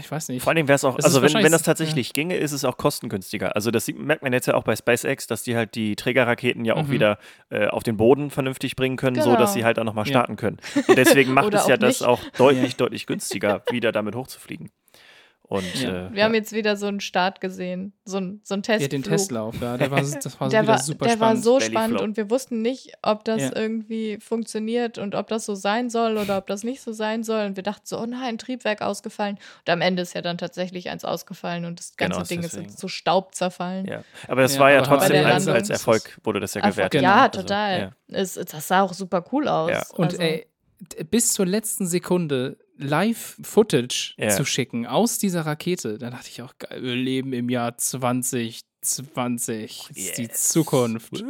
[0.00, 0.42] ich weiß nicht.
[0.42, 2.78] Vor allen Dingen wäre es auch, also wenn, wenn das tatsächlich ginge, ist es auch
[2.78, 3.54] kostengünstiger.
[3.54, 6.64] Also das sieht, merkt man jetzt ja auch bei SpaceX, dass die halt die Trägerraketen
[6.64, 6.90] ja auch Mhm.
[6.90, 7.18] wieder
[7.50, 9.36] äh, auf den Boden vernünftig bringen können, so Genau.
[9.40, 10.10] dass sie halt auch nochmal Ja.
[10.10, 10.58] starten können.
[10.88, 12.08] Und deswegen macht es ja auch das nicht.
[12.08, 14.70] auch deutlich, deutlich günstiger, wieder damit hochzufliegen.
[15.48, 16.08] Und Ja.
[16.08, 18.82] äh, Wir haben jetzt wieder so einen Start gesehen, so ein, so ein Test.
[18.82, 21.44] Ja, den Testlauf, ja, der war, das war Der war, super der war spannend.
[21.44, 22.02] so Belly spannend Flop.
[22.02, 23.50] und wir wussten nicht, ob das Ja.
[23.54, 27.46] irgendwie funktioniert und ob das so sein soll oder ob das nicht so sein soll.
[27.46, 29.36] Und wir dachten so, oh nein, Triebwerk ausgefallen.
[29.64, 32.66] Und am Ende ist ja dann tatsächlich eins ausgefallen und das ganze Genau, Ding deswegen.
[32.66, 33.86] ist zu Staub zerfallen.
[33.86, 34.02] ja.
[34.26, 36.90] Aber das Ja, war ja trotzdem als, als Erfolg, wurde das ja gewertet.
[37.00, 37.04] Genau.
[37.08, 37.78] Ja, Also, total.
[37.80, 37.90] ja.
[38.08, 39.70] Es, das sah auch super cool aus.
[39.70, 39.84] Ja.
[39.94, 40.46] Und also, ey,
[41.08, 44.30] bis zur letzten Sekunde Live-Footage Ja.
[44.30, 49.84] zu schicken aus dieser Rakete, da dachte ich auch, geil, wir leben im Jahr 2020.
[49.88, 50.48] Das ist die Yes.
[50.50, 51.24] Zukunft.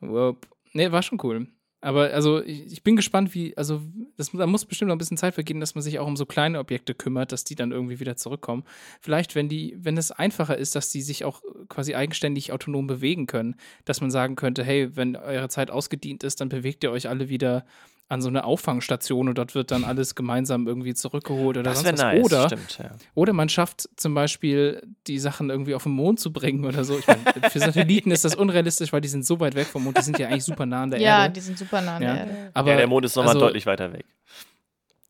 [0.00, 0.36] Wow.
[0.72, 1.48] Nee, war schon cool.
[1.82, 3.80] Aber also ich, ich bin gespannt, wie, also
[4.16, 6.26] das, da muss bestimmt noch ein bisschen Zeit vergehen, dass man sich auch um so
[6.26, 8.64] kleine Objekte kümmert, dass die dann irgendwie wieder zurückkommen.
[9.00, 13.26] Vielleicht, wenn die, wenn es einfacher ist, dass die sich auch quasi eigenständig autonom bewegen
[13.26, 17.08] können, dass man sagen könnte, hey, wenn eure Zeit ausgedient ist, dann bewegt ihr euch
[17.08, 17.64] alle wieder
[18.08, 21.86] an so eine Auffangstation und dort wird dann alles gemeinsam irgendwie zurückgeholt oder Das sonst
[21.86, 22.02] wäre was.
[22.02, 22.78] nice, Oder stimmt.
[22.78, 22.90] Ja.
[23.14, 26.96] oder man schafft zum Beispiel, die Sachen irgendwie auf den Mond zu bringen oder so.
[26.98, 29.98] Ich meine, für Satelliten ist das unrealistisch, weil die sind so weit weg vom Mond.
[29.98, 31.34] Die sind ja eigentlich super nah an der ja, Erde.
[31.34, 32.12] die sind super nah an Ja.
[32.14, 32.50] der Erde.
[32.54, 34.04] Aber, ja, der Mond ist nochmal also, deutlich weiter weg.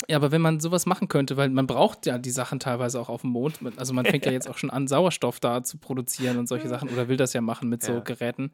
[0.09, 3.09] Ja, aber wenn man sowas machen könnte, weil man braucht ja die Sachen teilweise auch
[3.09, 3.59] auf dem Mond.
[3.77, 6.89] Also man fängt ja jetzt auch schon an, Sauerstoff da zu produzieren und solche Sachen.
[6.91, 8.01] Oder will das ja machen mit so Ja.
[8.01, 8.53] Geräten.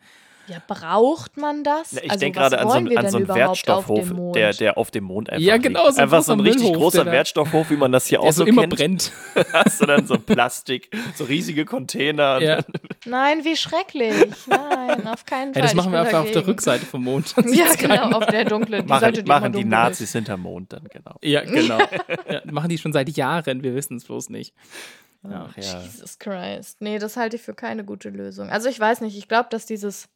[0.49, 1.93] Ja, braucht man das?
[1.93, 3.71] Ja, ich also, denke was gerade an so, wollen wir an denn so einen überhaupt
[3.71, 4.37] auf dem Wertstoffhof, Mond?
[4.37, 6.77] der, der auf dem Mond einfach Ja, genau, so ein Einfach so ein richtig Müllhof,
[6.79, 8.75] großer Wertstoffhof, wie man das hier Der auch so so immer kennt.
[8.77, 9.13] brennt.
[9.53, 12.41] Hast du dann so Plastik, so riesige Container.
[12.41, 12.59] Ja.
[13.07, 14.15] Nein, wie schrecklich.
[14.47, 15.63] Nein, auf keinen Fall.
[15.63, 16.51] Hey, das machen ich wir einfach auf der dagegen.
[16.51, 17.35] Rückseite vom Mond.
[17.53, 18.17] Ja, genau, keiner.
[18.17, 18.83] auf der dunklen.
[18.83, 21.17] Die Machen, Seite, die machen die dunkel Nazis hinterm Mond dann, genau.
[21.23, 21.79] Ja, genau.
[22.29, 24.55] ja, machen die schon seit Jahren, wir wissen es bloß nicht.
[25.25, 25.83] Ach ja.
[25.83, 26.81] Jesus Christ.
[26.81, 28.49] Nee, das halte ich für keine gute Lösung.
[28.49, 30.09] Also ich weiß nicht, ich glaube, dass dieses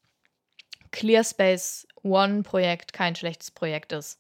[0.97, 4.19] Clear Space One Projekt kein schlechtes Projekt ist.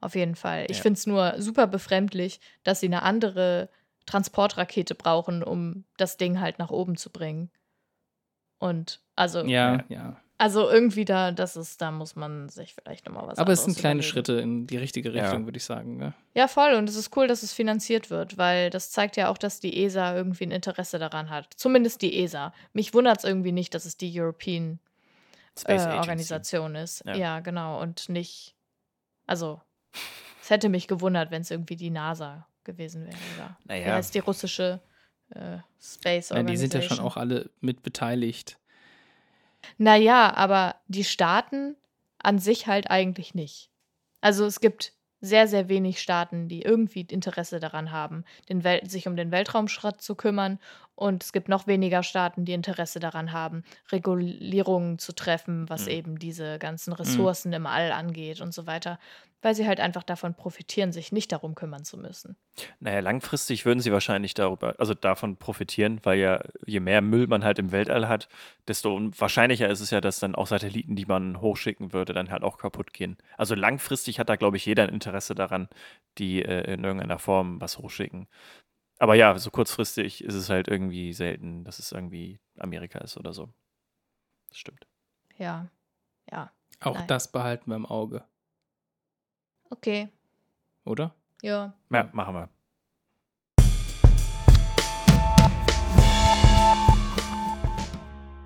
[0.00, 0.66] Auf jeden Fall.
[0.70, 0.82] Ich Ja.
[0.82, 3.68] finde es nur super befremdlich, dass sie eine andere
[4.06, 7.50] Transportrakete brauchen, um das Ding halt nach oben zu bringen.
[8.58, 9.84] Und also, Ja, Ja.
[9.88, 10.16] ja.
[10.38, 13.76] also irgendwie da, das ist, da muss man sich vielleicht nochmal was Aber es sind
[13.76, 14.10] kleine überlegen.
[14.12, 15.22] Schritte in die richtige Ja.
[15.24, 15.96] Richtung, würde ich sagen.
[15.98, 16.14] Ne?
[16.34, 16.74] Ja, voll.
[16.74, 19.84] Und es ist cool, dass es finanziert wird, weil das zeigt ja auch, dass die
[19.84, 21.48] ESA irgendwie ein Interesse daran hat.
[21.56, 22.52] Zumindest die ESA.
[22.72, 24.78] Mich wundert es irgendwie nicht, dass es die European
[25.64, 25.78] äh.
[25.98, 27.04] Organisation ist.
[27.06, 27.14] Ja.
[27.14, 27.40] Ja.
[27.40, 27.80] genau.
[27.80, 28.54] Und nicht.
[29.26, 29.60] Also,
[30.42, 33.16] es hätte mich gewundert, wenn es irgendwie die NASA gewesen wäre.
[33.36, 33.86] Oder Naja.
[33.86, 34.80] wie heißt die russische
[35.30, 36.46] äh, Space Ja, Organisation?
[36.46, 38.58] die sind ja schon auch alle mit beteiligt.
[39.78, 41.76] Naja, aber die Staaten
[42.18, 43.70] an sich halt eigentlich nicht.
[44.20, 44.93] Also es gibt
[45.24, 48.24] sehr, sehr wenig Staaten, die irgendwie Interesse daran haben,
[48.88, 50.58] sich um den Weltraumschrott zu kümmern.
[50.94, 55.92] Und es gibt noch weniger Staaten, die Interesse daran haben, Regulierungen zu treffen, was Mhm.
[55.92, 58.98] eben diese ganzen Ressourcen im All angeht und so weiter,
[59.44, 62.36] weil sie halt einfach davon profitieren, sich nicht darum kümmern zu müssen.
[62.80, 67.44] Naja, langfristig würden sie wahrscheinlich darüber, also davon profitieren, weil ja je mehr Müll man
[67.44, 68.28] halt im Weltall hat,
[68.66, 72.42] desto wahrscheinlicher ist es ja, dass dann auch Satelliten, die man hochschicken würde, dann halt
[72.42, 73.18] auch kaputt gehen.
[73.36, 75.68] Also langfristig hat da, glaube ich, jeder ein Interesse daran,
[76.16, 78.26] die äh, in irgendeiner Form was hochschicken.
[78.98, 83.34] Aber ja, so kurzfristig ist es halt irgendwie selten, dass es irgendwie Amerika ist oder
[83.34, 83.52] so.
[84.48, 84.86] Das stimmt.
[85.36, 85.68] Ja,
[86.30, 87.08] ja, Auch Nein.
[87.08, 88.24] das behalten wir im Auge,
[89.74, 90.08] okay,
[90.84, 91.14] oder?
[91.42, 91.74] ja.
[91.90, 92.48] Ja, machen wir.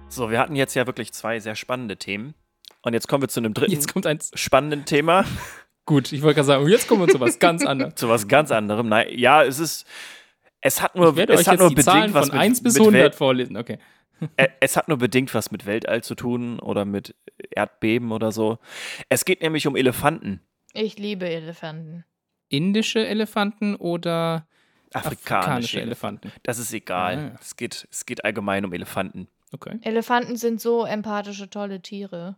[0.09, 2.35] So, wir hatten jetzt ja wirklich zwei sehr spannende Themen.
[2.83, 4.31] Und jetzt kommen wir zu einem dritten Jetzt kommt eins.
[4.35, 5.25] spannenden Thema,
[5.87, 7.95] Gut, ich wollte gerade sagen, jetzt kommen wir zu was ganz anderem.
[7.97, 8.89] zu was ganz anderem.
[8.89, 9.87] Nein, ja, es ist,
[10.61, 12.37] es hat nur, Ich werde es euch hat jetzt nur die Zahlen bedingt was von
[12.37, 13.57] mit, 1 bis mit 100 Welt, vorlesen.
[13.57, 13.79] Okay.
[14.61, 17.15] es hat nur bedingt was mit Weltall zu tun oder mit
[17.51, 18.59] Erdbeben oder so.
[19.09, 20.41] Es geht nämlich um Elefanten,
[20.81, 22.05] Ich liebe Elefanten.
[22.49, 24.47] Indische Elefanten oder
[24.93, 26.29] afrikanische, Elefanten.
[26.29, 26.41] Elefanten?
[26.45, 27.33] Das ist egal.
[27.35, 27.39] Ah.
[27.41, 29.27] Es, geht, es geht allgemein um Elefanten.
[29.51, 29.81] Okay.
[29.83, 32.37] Elefanten sind so empathische, tolle Tiere.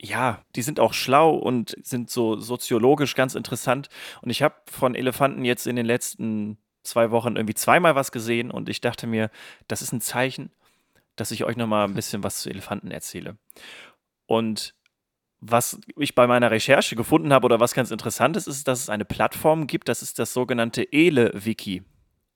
[0.00, 3.88] Ja, die sind auch schlau und sind so soziologisch ganz interessant.
[4.20, 8.50] Und ich habe von Elefanten jetzt in den letzten zwei Wochen irgendwie zweimal was gesehen
[8.50, 9.30] und ich dachte mir,
[9.68, 10.50] das ist ein Zeichen,
[11.14, 13.36] dass ich euch nochmal ein bisschen was zu Elefanten erzähle.
[14.26, 14.74] Und
[15.40, 18.88] was ich bei meiner Recherche gefunden habe oder was ganz interessant ist, ist, dass es
[18.88, 21.82] eine Plattform gibt, das ist das sogenannte Ele-Wiki.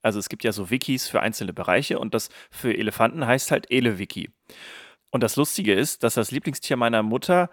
[0.03, 3.71] Also es gibt ja so Wikis für einzelne Bereiche und das für Elefanten heißt halt
[3.71, 4.31] Ele-Wiki.
[5.11, 7.51] Und das Lustige ist, dass das Lieblingstier meiner Mutter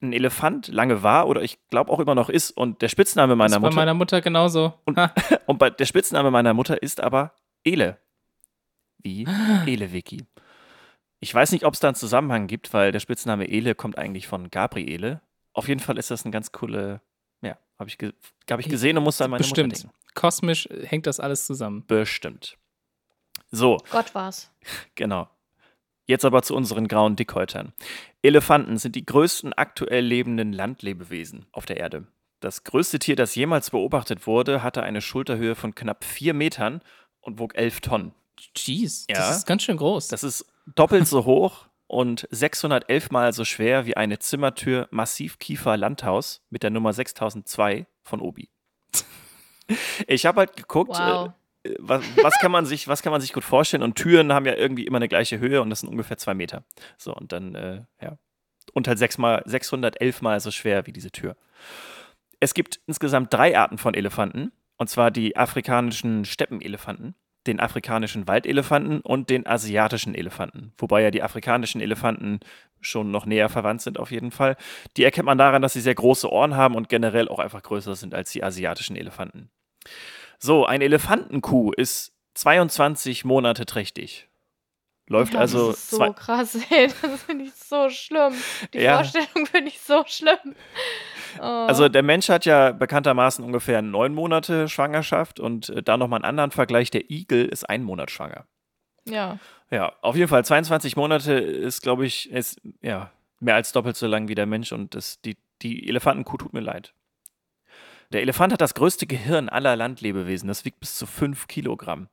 [0.00, 3.56] ein Elefant lange war oder ich glaube auch immer noch ist und der Spitzname meiner
[3.56, 4.74] ist bei Mutter meiner Mutter genauso.
[4.84, 4.98] Und-
[5.46, 7.32] und bei, der Spitzname meiner Mutter ist aber
[7.64, 7.98] Ele.
[8.98, 9.26] Wie
[9.66, 10.24] Elewiki.
[11.20, 14.28] Ich weiß nicht, ob es da einen Zusammenhang gibt, weil der Spitzname Ele kommt eigentlich
[14.28, 15.20] von Gabriele.
[15.52, 17.00] Auf jeden Fall ist das eine ganz coole,
[17.42, 18.12] ja, habe ich, ge
[18.50, 19.72] hab ich gesehen und musste an meine Bestimmt.
[19.72, 19.98] Mutter denken.
[20.14, 21.84] Kosmisch hängt das alles zusammen.
[21.86, 22.56] Bestimmt.
[23.50, 24.50] So, Gott war's.
[24.94, 25.28] Genau.
[26.06, 27.74] Jetzt aber zu unseren grauen Dickhäutern.
[28.22, 32.06] Elefanten sind die größten aktuell lebenden Landlebewesen auf der Erde.
[32.40, 36.80] Das größte Tier, das jemals beobachtet wurde, hatte eine Schulterhöhe von knapp vier Metern
[37.20, 38.14] und wog elf Tonnen.
[38.56, 39.16] Jeez, Ja.
[39.18, 40.08] das ist ganz schön groß.
[40.08, 46.42] Das ist doppelt so hoch und 611 mal so schwer wie eine Zimmertür Massivkiefer Landhaus
[46.50, 48.50] mit der Nummer 6002 von Obi.
[50.06, 51.32] Ich habe halt geguckt, Wow.
[51.64, 53.82] äh, was, was, kann man sich, was kann man sich gut vorstellen?
[53.82, 56.64] Und Türen haben ja irgendwie immer eine gleiche Höhe und das sind ungefähr zwei Meter.
[56.96, 58.16] So, und dann, äh, ja.
[58.72, 61.36] Und halt sechs mal, 611 mal so schwer wie diese Tür.
[62.40, 64.52] Es gibt insgesamt drei Arten von Elefanten.
[64.80, 67.16] Und zwar die afrikanischen Steppenelefanten,
[67.48, 70.72] den afrikanischen Waldelefanten und den asiatischen Elefanten.
[70.78, 72.38] Wobei ja die afrikanischen Elefanten
[72.80, 74.56] schon noch näher verwandt sind auf jeden Fall.
[74.96, 77.96] Die erkennt man daran, dass sie sehr große Ohren haben und generell auch einfach größer
[77.96, 79.50] sind als die asiatischen Elefanten.
[80.38, 84.28] So, ein Elefantenkuh ist 22 Monate trächtig.
[85.08, 86.88] Läuft ja, also Das ist so krass, ey.
[87.02, 88.34] Das finde ich so schlimm.
[88.74, 88.96] Die Ja.
[88.96, 90.54] Vorstellung finde ich so schlimm.
[91.38, 91.42] Oh.
[91.42, 96.28] Also der Mensch hat ja bekanntermaßen ungefähr neun Monate Schwangerschaft und äh, da nochmal einen
[96.28, 98.46] anderen Vergleich, der Igel ist ein Monat schwanger.
[99.04, 99.38] ja.
[99.70, 104.06] Ja, auf jeden Fall 22 Monate ist, glaube ich, ist, ja, mehr als doppelt so
[104.06, 106.94] lang wie der Mensch und das, die, die Elefantenkuh tut mir leid.
[108.12, 110.48] Der Elefant hat das größte Gehirn aller Landlebewesen.
[110.48, 112.08] Das wiegt bis zu 5 Kilogramm.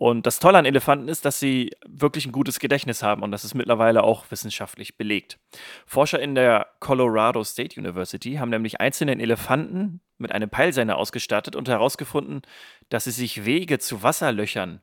[0.00, 3.44] Und das Tolle an Elefanten ist, dass sie wirklich ein gutes Gedächtnis haben und das
[3.44, 5.38] ist mittlerweile auch wissenschaftlich belegt.
[5.84, 11.68] Forscher in der Colorado State University haben nämlich einzelnen Elefanten mit einem Peilsender ausgestattet und
[11.68, 12.40] herausgefunden,
[12.88, 14.80] dass sie sich Wege zu Wasserlöchern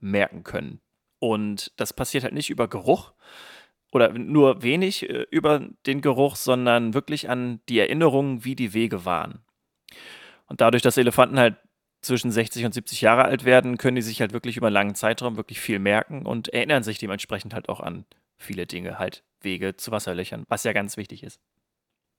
[0.00, 0.82] merken können.
[1.18, 3.14] Und das passiert halt nicht über Geruch
[3.90, 9.06] oder nur wenig äh, über den Geruch, sondern wirklich an die Erinnerungen, wie die Wege
[9.06, 9.40] waren.
[10.44, 11.56] Und dadurch, dass Elefanten halt
[12.00, 14.94] zwischen 60 und 70 Jahre alt werden, können die sich halt wirklich über einen langen
[14.94, 18.04] Zeitraum wirklich viel merken und erinnern sich dementsprechend halt auch an
[18.36, 21.40] viele Dinge, halt Wege zu Wasserlöchern, was ja ganz wichtig ist.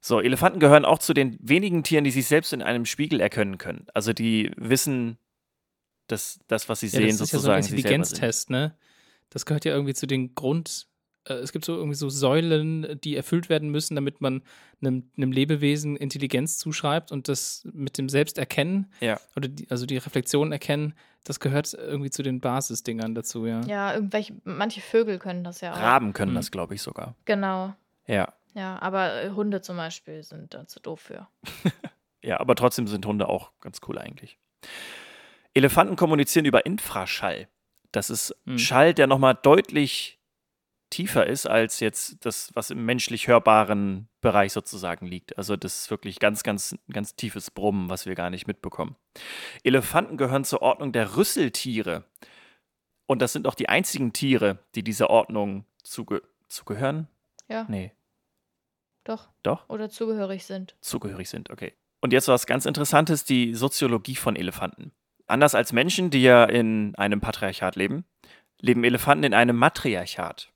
[0.02, 3.58] So, Elefanten gehören auch zu den wenigen Tieren, die sich selbst in einem Spiegel erkennen
[3.58, 3.88] können.
[3.94, 5.18] Also die wissen,
[6.08, 7.78] dass das, was sie Ja, sehen, das ist ja so ein sozusagen.
[7.78, 8.78] Intelligenztest, ne?
[9.30, 10.88] Das gehört ja irgendwie zu den Grund.
[11.26, 14.42] Äh, Es gibt so irgendwie so Säulen, die erfüllt werden müssen, damit man
[14.82, 19.20] einem, einem Lebewesen Intelligenz zuschreibt und das mit dem Selbsterkennen Ja.
[19.36, 20.94] oder die, also die Reflexion erkennen,
[21.26, 23.62] das gehört irgendwie zu den Basisdingern dazu, ja.
[23.62, 25.80] Ja, irgendwelche, manche Vögel können das ja auch.
[25.80, 26.36] Raben können Hm.
[26.36, 27.16] das, glaube ich, sogar.
[27.26, 27.74] Genau.
[28.08, 28.34] Ja.
[28.56, 31.28] Ja, aber äh, Hunde zum Beispiel sind da zu doof für.
[32.22, 34.38] Ja, aber trotzdem sind Hunde auch ganz cool eigentlich.
[35.54, 37.48] Elefanten kommunizieren über Infraschall.
[37.94, 38.58] Das ist Hm.
[38.60, 40.19] Schall, der nochmal deutlich
[40.90, 45.38] tiefer ist als jetzt das, was im menschlich hörbaren Bereich sozusagen liegt.
[45.38, 48.96] Also das ist wirklich ganz, ganz, ganz tiefes Brummen, was wir gar nicht mitbekommen.
[49.64, 52.06] Elefanten gehören zur Ordnung der Rüsseltiere.
[53.06, 57.08] Und das sind auch die einzigen Tiere, die dieser Ordnung zuge zugehören.
[57.48, 57.92] Ja, Nee,
[59.04, 59.30] doch.
[59.44, 59.68] doch?
[59.70, 60.76] Oder zugehörig sind.
[60.82, 61.50] zugehörig sind.
[61.50, 61.74] Okay.
[62.02, 64.92] Und jetzt was ganz Interessantes, die Soziologie von Elefanten.
[65.28, 68.06] Anders als Menschen, die ja in einem Patriarchat leben,
[68.62, 70.52] leben Elefanten in einem Matriarchat.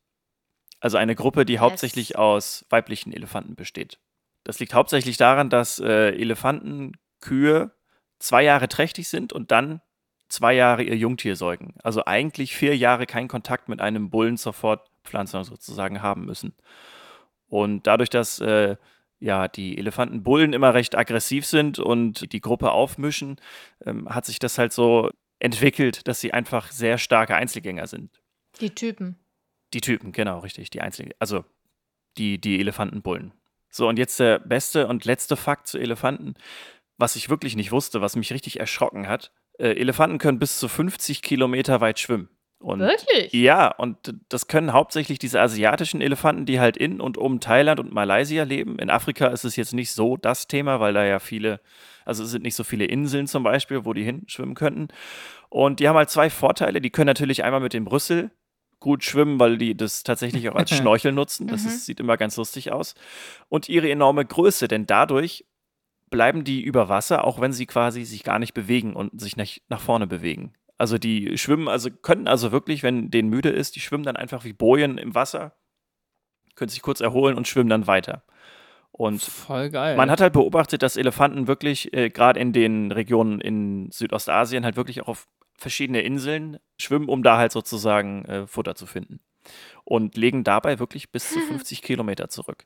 [0.83, 1.61] Also eine Gruppe, die Yes.
[1.61, 3.99] hauptsächlich aus weiblichen Elefanten besteht.
[4.43, 7.71] Das liegt hauptsächlich daran, dass äh, Elefantenkühe
[8.19, 9.79] zwei Jahre trächtig sind und dann
[10.27, 11.75] zwei Jahre ihr Jungtier säugen.
[11.83, 16.53] Also eigentlich vier Jahre keinen Kontakt mit einem Bullen zur Fortpflanzung sozusagen haben müssen.
[17.47, 18.75] Und dadurch, dass äh,
[19.19, 23.37] ja, die Elefantenbullen immer recht aggressiv sind und die Gruppe aufmischen,
[23.85, 28.21] ähm, hat sich das halt so entwickelt, dass sie einfach sehr starke Einzelgänger sind.
[28.59, 29.22] Die Typen.
[29.73, 31.43] Die Typen, genau, richtig, die Einzelgänger, also
[32.17, 33.33] die, die Elefantenbullen.
[33.69, 36.35] So, und jetzt der beste und letzte Fakt zu Elefanten,
[36.97, 39.31] was ich wirklich nicht wusste, was mich richtig erschrocken hat.
[39.57, 42.29] Äh, Elefanten können bis zu 50 Kilometer weit schwimmen.
[42.59, 43.33] Und Wirklich?
[43.33, 47.91] ja, und das können hauptsächlich diese asiatischen Elefanten, die halt in und um Thailand und
[47.91, 48.79] Malaysia leben.
[48.79, 51.59] In Afrika ist es jetzt nicht so das Thema, weil da ja viele,
[52.05, 54.87] also es sind nicht so viele Inseln zum Beispiel, wo die hinschwimmen könnten.
[55.49, 56.79] Und die haben halt zwei Vorteile.
[56.79, 58.31] Die können natürlich einmal mit dem Brüssel
[58.83, 61.47] gut schwimmen, weil die das tatsächlich auch als Schnorchel nutzen.
[61.47, 61.69] Das Mhm.
[61.69, 62.93] ist, sieht immer ganz lustig aus.
[63.49, 65.45] Und ihre enorme Größe, denn dadurch
[66.11, 69.47] bleiben die über Wasser, auch wenn sie quasi sich gar nicht bewegen und sich nach,
[69.69, 70.53] nach vorne bewegen.
[70.77, 74.43] Also die schwimmen, also können also wirklich, wenn denen müde ist, die schwimmen dann einfach
[74.43, 75.55] wie Bojen im Wasser,
[76.55, 78.23] können sich kurz erholen und schwimmen dann weiter.
[78.91, 79.97] Und Voll geil.
[79.97, 84.75] man hat halt beobachtet, dass Elefanten wirklich, äh, gerade in den Regionen in Südostasien, halt
[84.75, 85.27] wirklich auch auf
[85.57, 89.19] verschiedene Inseln schwimmen, um da halt sozusagen äh, Futter zu finden.
[89.83, 92.65] Und legen dabei wirklich bis zu 50 Kilometer zurück.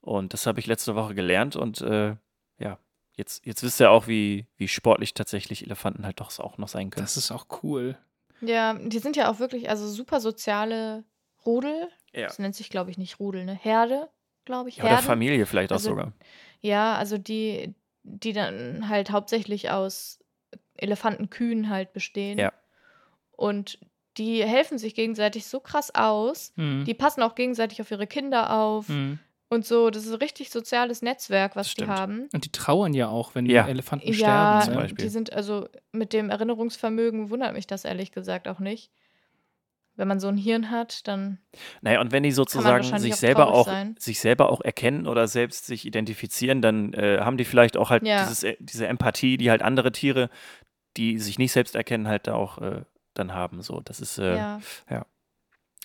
[0.00, 2.16] Und das habe ich letzte Woche gelernt und äh,
[2.58, 2.78] ja,
[3.16, 6.90] jetzt, jetzt wisst ihr auch, wie, wie sportlich tatsächlich Elefanten halt doch auch noch sein
[6.90, 7.04] können.
[7.04, 7.98] das ist auch cool.
[8.40, 11.04] Ja, die sind ja auch wirklich, also super soziale
[11.44, 11.88] Rudel.
[12.12, 12.26] Ja.
[12.26, 13.54] Das nennt sich, glaube ich, nicht Rudel, ne?
[13.54, 14.08] Herde,
[14.44, 14.78] glaube ich.
[14.78, 14.98] Ja, oder.
[14.98, 16.12] Familie vielleicht auch Also- sogar.
[16.62, 20.19] Ja, also die, die dann halt hauptsächlich aus
[20.82, 22.38] Elefantenkühen halt bestehen.
[22.38, 22.52] Ja.
[23.32, 23.78] Und
[24.18, 26.52] die helfen sich gegenseitig so krass aus.
[26.56, 26.84] Mhm.
[26.84, 29.18] Die passen auch gegenseitig auf ihre Kinder auf Mhm.
[29.48, 29.88] und so.
[29.90, 32.28] Das ist ein richtig soziales Netzwerk, was die haben.
[32.32, 33.66] Und die trauern ja auch, wenn Ja.
[33.68, 34.64] Elefanten Ja, sterben.
[34.64, 34.80] zum ne?
[34.80, 35.04] Beispiel.
[35.04, 38.90] die sind also mit dem Erinnerungsvermögen wundert mich das ehrlich gesagt auch nicht.
[39.96, 41.38] Wenn man so ein Hirn hat, dann
[41.82, 43.96] Naja, und wenn die sozusagen sich auch selber auch, sein.
[43.98, 48.06] sich selber auch erkennen oder selbst sich identifizieren, dann äh, haben die vielleicht auch halt
[48.06, 48.22] Ja.
[48.22, 50.30] dieses, äh, diese Empathie, die halt andere Tiere,
[50.96, 52.84] die sich nicht selbst erkennen, halt da auch äh,
[53.14, 53.62] dann haben.
[53.62, 54.60] So, das ist äh, ja.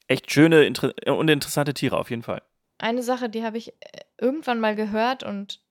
[0.08, 2.42] echt schöne äh, und interessante Tiere auf jeden Fall.
[2.78, 5.62] Eine Sache, die habe ich äh, irgendwann mal gehört und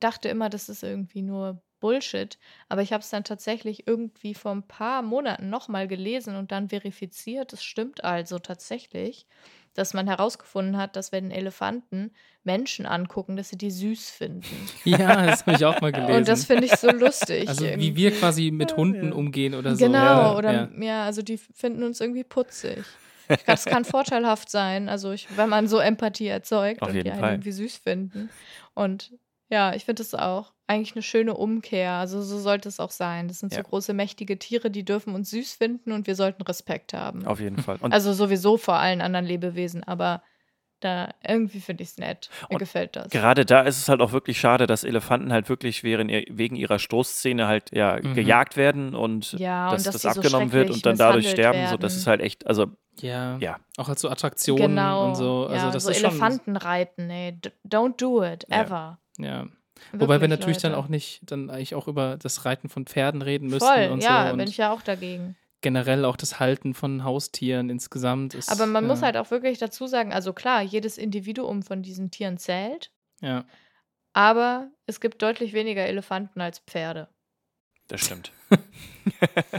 [0.00, 2.38] dachte immer, das ist irgendwie nur Bullshit.
[2.70, 6.70] Aber ich habe es dann tatsächlich irgendwie vor ein paar Monaten nochmal gelesen und dann
[6.70, 7.52] verifiziert.
[7.52, 9.26] Es stimmt also tatsächlich,
[9.74, 12.12] dass man herausgefunden hat, dass wenn Elefanten
[12.44, 14.44] Menschen angucken, dass sie die süß finden.
[14.84, 16.16] Ja, das habe ich auch mal gelesen.
[16.16, 17.48] Und das finde ich so lustig.
[17.48, 17.96] also wie irgendwie.
[17.96, 19.14] wir quasi mit Hunden ja.
[19.14, 19.84] umgehen oder so.
[19.84, 20.68] Genau, ja, oder ja.
[20.78, 21.04] ja.
[21.04, 22.84] also die finden uns irgendwie putzig.
[23.28, 26.94] Ich glaube, es kann vorteilhaft sein, also ich, wenn man so Empathie erzeugt Auf und
[26.94, 27.32] die einen Fall.
[27.32, 28.28] irgendwie süß finden.
[28.74, 29.12] Und
[29.48, 31.92] ja, ich finde es auch eigentlich eine schöne Umkehr.
[31.92, 33.28] Also so sollte es auch sein.
[33.28, 33.58] Das sind Ja.
[33.62, 37.26] so große, mächtige Tiere, die dürfen uns süß finden und wir sollten Respekt haben.
[37.26, 37.76] Auf jeden Fall.
[37.80, 40.22] Und Also sowieso vor allen anderen Lebewesen, aber
[40.80, 42.28] da irgendwie finde ich es nett.
[42.42, 43.08] Mir Und gefällt das.
[43.10, 46.56] gerade da ist es halt auch wirklich schade, dass Elefanten halt wirklich während ihr, wegen
[46.56, 48.14] ihrer Stoßzähne halt ja Mhm.
[48.14, 51.30] gejagt werden und Ja, dass und dass das die so abgenommen wird und dann dadurch
[51.30, 51.66] sterben.
[51.68, 52.66] So, das ist halt echt, also
[53.00, 53.38] ja.
[53.38, 53.58] ja.
[53.78, 55.08] Auch als so Attraktionen Genau.
[55.08, 55.46] und so.
[55.46, 57.38] Also ja, das so ist schon, Elefanten reiten, ey.
[57.66, 58.62] Don't do it, Ja.
[58.62, 58.98] ever.
[59.92, 60.00] Ja.
[60.00, 60.84] Wobei wir Wirklich, natürlich dann Leute.
[60.84, 64.26] auch nicht, dann eigentlich auch über das Reiten von Pferden reden müssten Voll, und ja,
[64.26, 64.32] so.
[64.32, 65.36] Und bin ich ja auch dagegen.
[65.62, 68.50] generell auch das Halten von Haustieren insgesamt ist.
[68.50, 72.10] Aber man ja, muss halt auch wirklich dazu sagen, also klar, jedes Individuum von diesen
[72.10, 73.44] Tieren zählt, Ja.
[74.12, 77.08] aber es gibt deutlich weniger Elefanten als Pferde.
[77.88, 78.32] Das stimmt.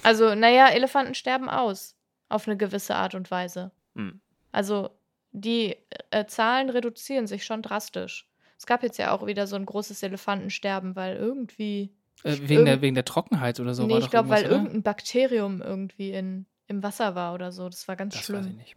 [0.04, 1.96] Also, naja, Elefanten sterben aus.
[2.30, 3.72] Auf eine gewisse Art und Weise.
[3.96, 4.20] Hm.
[4.52, 4.90] Also,
[5.32, 5.76] die
[6.10, 8.28] äh, Zahlen reduzieren sich schon drastisch.
[8.58, 11.92] Es gab jetzt ja auch wieder so ein großes Elefantensterben, weil irgendwie.
[12.24, 13.86] Äh, wegen, der, wegen der Trockenheit oder so.
[13.86, 14.52] nee, war ich glaube, weil oder?
[14.56, 17.68] irgendein Bakterium irgendwie in, im Wasser war oder so.
[17.70, 18.40] Das war ganz Das schlimm.
[18.40, 18.76] weiß ich nicht.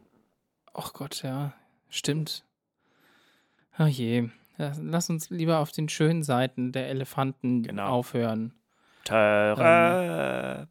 [0.74, 1.55] Ach Gott, ja.
[1.89, 2.45] Stimmt.
[3.76, 4.29] Ach je.
[4.59, 7.87] Ja, lass uns lieber auf den schönen Seiten der Elefanten Genau.
[7.89, 8.53] aufhören.
[9.05, 10.66] Tara.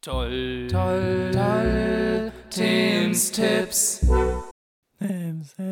[0.00, 0.68] Toll.
[0.70, 1.30] Toll.
[1.32, 2.32] Toll.
[2.50, 4.06] Tims Tipps.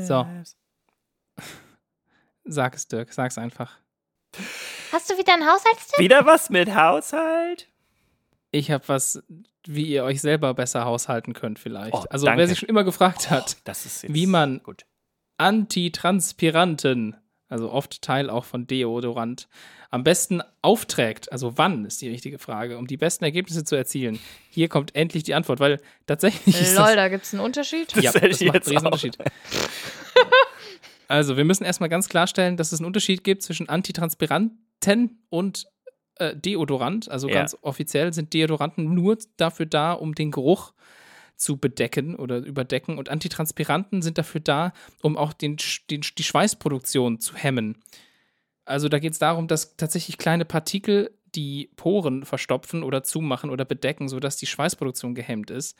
[0.00, 0.26] So.
[2.45, 3.12] Sag es, Dirk.
[3.12, 3.78] Sag's einfach.
[4.93, 5.99] Hast du wieder einen Haushaltstipp?
[5.99, 7.68] Wieder was mit Haushalt?
[8.51, 9.22] Ich habe was,
[9.66, 11.95] wie ihr euch selber besser haushalten könnt, vielleicht.
[11.95, 12.40] Oh, also, danke.
[12.40, 14.84] wer sich schon immer gefragt hat, Das ist jetzt Wie man- gut.
[15.38, 17.16] Antitranspiranten,
[17.49, 19.49] also oft Teil auch von Deodorant,
[19.90, 21.32] am besten aufträgt.
[21.32, 24.20] Also wann ist die richtige Frage, um die besten Ergebnisse zu erzielen.
[24.51, 27.95] Hier kommt endlich die Antwort, weil tatsächlich ist Lol, das, da gibt es einen Unterschied?
[27.97, 29.18] Das ja, hätte das ich macht jetzt einen Riesenunterschied.
[31.12, 35.66] Also wir müssen erstmal ganz klarstellen, dass es einen Unterschied gibt zwischen Antitranspiranten und
[36.16, 37.10] äh, Deodorant.
[37.10, 37.34] Also Ja.
[37.34, 40.72] ganz offiziell sind Deodoranten nur dafür da, um den Geruch
[41.36, 42.96] zu bedecken oder überdecken.
[42.96, 45.58] Und Antitranspiranten sind dafür da, um auch den,
[45.90, 47.76] den, die Schweißproduktion zu hemmen.
[48.64, 53.66] Also da geht es darum, dass tatsächlich kleine Partikel die Poren verstopfen oder zumachen oder
[53.66, 55.76] bedecken, sodass die Schweißproduktion gehemmt ist.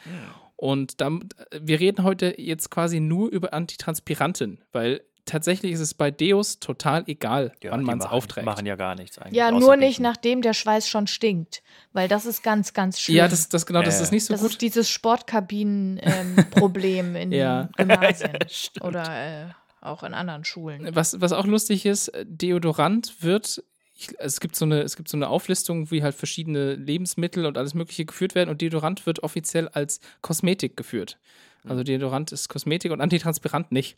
[0.57, 1.29] Und dann,
[1.59, 7.05] wir reden heute jetzt quasi nur über Antitranspiranten, weil tatsächlich ist es bei Deos total
[7.07, 8.45] egal, Ja, wann die man es machen, aufträgt.
[8.45, 9.37] machen ja gar nichts eigentlich.
[9.37, 10.03] Ja, nur nicht riechen.
[10.03, 11.63] nachdem der Schweiß schon stinkt.
[11.93, 13.17] Weil das ist ganz, ganz schlimm.
[13.19, 14.53] ja, das, das genau, das Äh, ist nicht so das gut.
[14.53, 17.69] ist dieses Sportkabinen-Problem in Ja.
[17.77, 18.39] Gymnasien
[18.83, 19.47] oder äh,
[19.81, 20.89] auch in anderen Schulen.
[20.95, 23.63] Was, was auch lustig ist, äh, Deodorant wird,
[23.95, 27.59] ich, es, gibt so eine, es gibt so eine Auflistung, wie halt verschiedene Lebensmittel und
[27.59, 31.19] alles Mögliche geführt werden und Deodorant wird offiziell als Kosmetik geführt.
[31.65, 33.97] Also Deodorant ist Kosmetik und Antitranspirant nicht.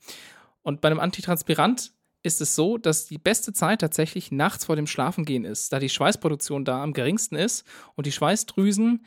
[0.65, 1.93] Und bei einem Antitranspirant
[2.25, 5.91] ist es so, dass die beste Zeit tatsächlich nachts vor dem Schlafengehen ist, da die
[5.91, 9.05] Schweißproduktion da am geringsten ist und die Schweißdrüsen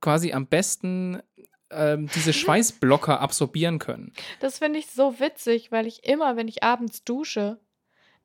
[0.00, 1.22] quasi am besten
[1.70, 4.12] ähm, diese Schweißblocker absorbieren können.
[4.40, 7.60] Das finde ich so witzig, weil ich immer, wenn ich abends dusche,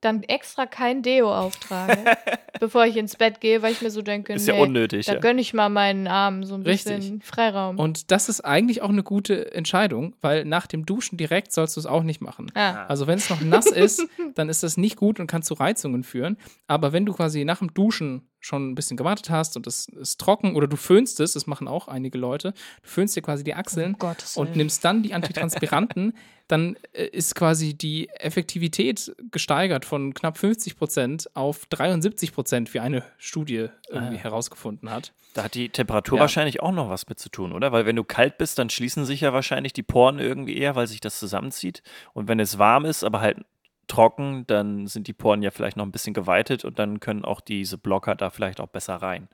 [0.01, 1.97] dann extra kein Deo auftrage,
[2.59, 5.05] bevor ich ins Bett gehe, weil ich mir so denke, Ist ja nee, unnötig.
[5.07, 5.19] da Ja.
[5.19, 7.25] gönne ich mal meinen Armen so ein bisschen Richtig.
[7.25, 7.79] Freiraum.
[7.79, 11.79] Und das ist eigentlich auch eine gute Entscheidung, weil nach dem Duschen direkt sollst du
[11.79, 12.51] es auch nicht machen.
[12.55, 12.85] ja.
[12.87, 16.03] Also wenn es noch nass ist, dann ist das nicht gut und kann zu Reizungen
[16.03, 16.37] führen.
[16.67, 20.19] Aber wenn du quasi nach dem Duschen schon ein bisschen gewartet hast und es ist
[20.21, 22.51] trocken oder du föhnst es, das machen auch einige Leute,
[22.83, 26.13] du föhnst dir quasi die Achseln Gottes und nimmst dann die Antitranspiranten,
[26.47, 32.79] dann äh, ist quasi die Effektivität gesteigert von knapp 50 Prozent auf 73 Prozent, wie
[32.79, 35.13] eine Studie irgendwie herausgefunden hat.
[35.33, 36.21] Da hat die Temperatur Ja.
[36.21, 37.71] wahrscheinlich auch noch was mit zu tun, oder?
[37.71, 40.87] Weil wenn du kalt bist, dann schließen sich ja wahrscheinlich die Poren irgendwie eher, weil
[40.87, 41.83] sich das zusammenzieht.
[42.13, 43.39] Und wenn es warm ist, aber halt
[43.87, 47.41] trocken, dann sind die Poren ja vielleicht noch ein bisschen geweitet und dann können auch
[47.41, 49.27] diese Blocker da vielleicht auch besser rein.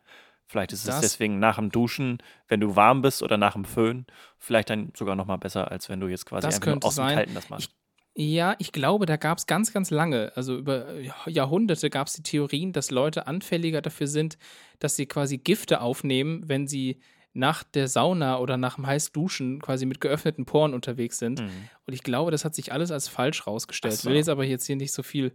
[0.46, 3.66] Vielleicht ist es Das- deswegen nach dem Duschen, wenn du warm bist oder nach dem
[3.66, 4.06] Föhn,
[4.38, 7.08] vielleicht dann sogar noch mal besser, als wenn du jetzt quasi Das einfach aus dem.
[7.08, 7.72] Kalten das machst.
[8.16, 10.86] Ja, ich glaube, da gab es ganz, ganz lange, also über
[11.26, 14.38] Jahrhunderte gab es die Theorien, dass Leute anfälliger dafür sind,
[14.78, 17.00] dass sie quasi Gifte aufnehmen, wenn sie
[17.34, 21.42] nach der Sauna oder nach dem Heißduschen quasi mit geöffneten Poren unterwegs sind.
[21.42, 21.50] Mhm.
[21.86, 23.96] Und ich glaube, das hat sich alles als falsch rausgestellt.
[23.96, 24.10] So.
[24.10, 25.34] Will jetzt aber jetzt hier nicht so viel,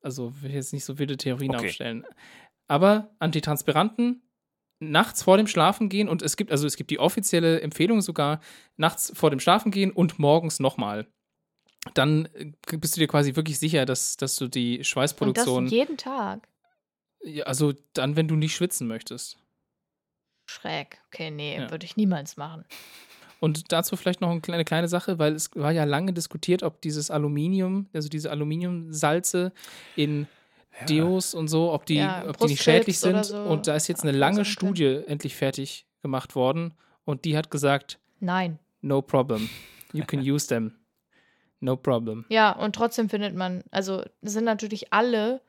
[0.00, 1.66] also will jetzt nicht so wilde Theorien Okay.
[1.66, 2.06] aufstellen.
[2.68, 4.22] Aber Antitranspiranten
[4.80, 8.40] nachts vor dem Schlafen gehen und es gibt, also es gibt die offizielle Empfehlung sogar,
[8.76, 11.06] nachts vor dem Schlafen gehen und morgens nochmal.
[11.94, 15.66] Dann äh, bist du dir quasi wirklich sicher, dass, dass du die Und das Schweißproduktion,
[15.66, 16.48] jeden Tag.
[17.22, 19.38] ja, also dann, wenn du nicht schwitzen möchtest.
[20.46, 20.98] Schräg.
[21.12, 21.70] Okay, nee, Ja.
[21.70, 22.64] würde ich niemals machen.
[23.40, 26.80] Und dazu vielleicht noch eine kleine, kleine Sache, weil es war ja lange diskutiert, ob
[26.80, 29.52] dieses Aluminium, also diese Aluminiumsalze
[29.96, 30.26] in
[30.88, 33.24] Deos und so, ob die, Ja, ob die nicht schädlich sind.
[33.26, 34.76] so Und da ist jetzt eine lange verursachen können.
[34.76, 36.74] Studie endlich fertig gemacht worden
[37.04, 38.58] und die hat gesagt, Nein.
[38.80, 39.48] no problem.
[39.92, 40.74] You can use them.
[41.60, 42.24] No problem.
[42.28, 45.40] Ja, und trotzdem findet man, also sind natürlich alle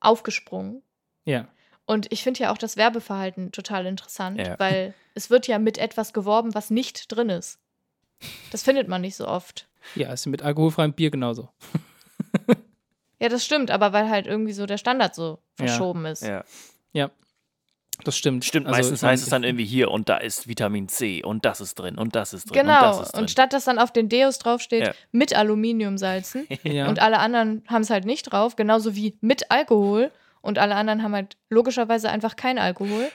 [0.00, 0.82] aufgesprungen.
[1.24, 1.48] Ja.
[1.90, 4.56] Und ich finde ja auch das Werbeverhalten total interessant, Ja.
[4.60, 7.58] weil es wird ja mit etwas geworben, was nicht drin ist.
[8.52, 9.66] Das findet man nicht so oft.
[9.96, 11.48] Ja, ist mit alkoholfreiem Bier genauso.
[13.18, 15.66] Ja, das stimmt, aber weil halt irgendwie so der Standard so Ja.
[15.66, 16.22] verschoben ist.
[16.22, 16.44] Ja.
[18.04, 18.46] Das stimmt.
[18.46, 21.60] Stimmt, Also, meistens heißt es dann irgendwie hier und da ist Vitamin C und das
[21.60, 22.80] ist drin und das ist drin und Genau.
[22.80, 23.28] das Und, ist drin.
[23.28, 24.94] statt dass dann auf den Deos draufsteht, Ja.
[25.12, 26.88] mit Aluminiumsalzen Ja.
[26.88, 30.10] und alle anderen haben es halt nicht drauf, genauso wie mit Alkohol
[30.42, 33.08] und alle anderen haben halt logischerweise einfach kein Alkohol,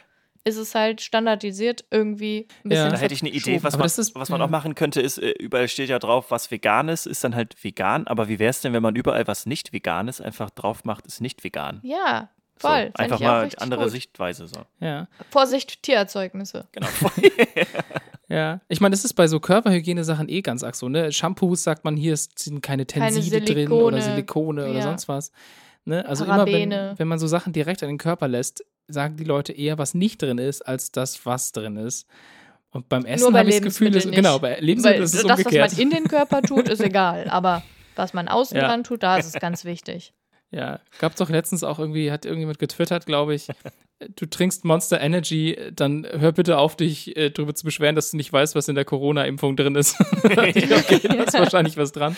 [0.43, 2.83] ist es halt standardisiert irgendwie ein Ja.
[2.85, 4.45] bisschen Da hätte ich eine Idee, was man, ist- was man ja.
[4.45, 7.55] auch machen könnte, ist, äh, überall steht ja drauf, was vegan ist, ist dann halt
[7.63, 8.05] vegan.
[8.05, 11.07] Aber wie wäre es denn, wenn man überall was nicht vegan ist, einfach drauf macht,
[11.07, 11.79] ist nicht vegan?
[11.81, 12.29] Ja,
[12.61, 12.77] So, voll.
[12.83, 13.91] Fänd einfach mal andere gut.
[13.91, 14.47] Sichtweise.
[14.47, 14.61] So.
[14.79, 15.07] ja.
[15.31, 16.67] Vorsicht, Tiererzeugnisse.
[16.71, 16.87] Genau.
[18.27, 21.11] Ja, ich meine, das ist bei so Körperhygiene-Sachen eh ganz arg so, ne?
[21.11, 24.81] Shampoos sagt man, hier ist- sind keine Keine Tenside drin oder Silikone, Silikone oder ja.
[24.81, 25.31] sonst was.
[25.85, 26.05] Ne?
[26.05, 26.63] Also Parabene.
[26.63, 29.77] immer, wenn, wenn man so Sachen direkt an den Körper lässt, sagen die Leute eher,
[29.77, 32.07] was nicht drin ist, als das, was drin ist.
[32.71, 35.39] Und beim Essen habe ich das Gefühl, dass, genau, bei Lebensmitteln Weil ist es das,
[35.39, 35.65] umgekehrt.
[35.71, 37.29] was man in den Körper tut, ist egal.
[37.29, 37.63] Aber
[37.95, 38.67] was man außen Ja.
[38.67, 40.13] dran tut, da ist es ganz wichtig.
[40.51, 43.47] Ja, gab doch letztens auch irgendwie, hat irgendjemand getwittert, glaube ich,
[44.15, 48.17] du trinkst Monster Energy, dann hör bitte auf, dich äh, darüber zu beschweren, dass du
[48.17, 49.99] nicht weißt, was in der Corona-Impfung drin ist.
[50.23, 52.15] okay, da ist wahrscheinlich was dran.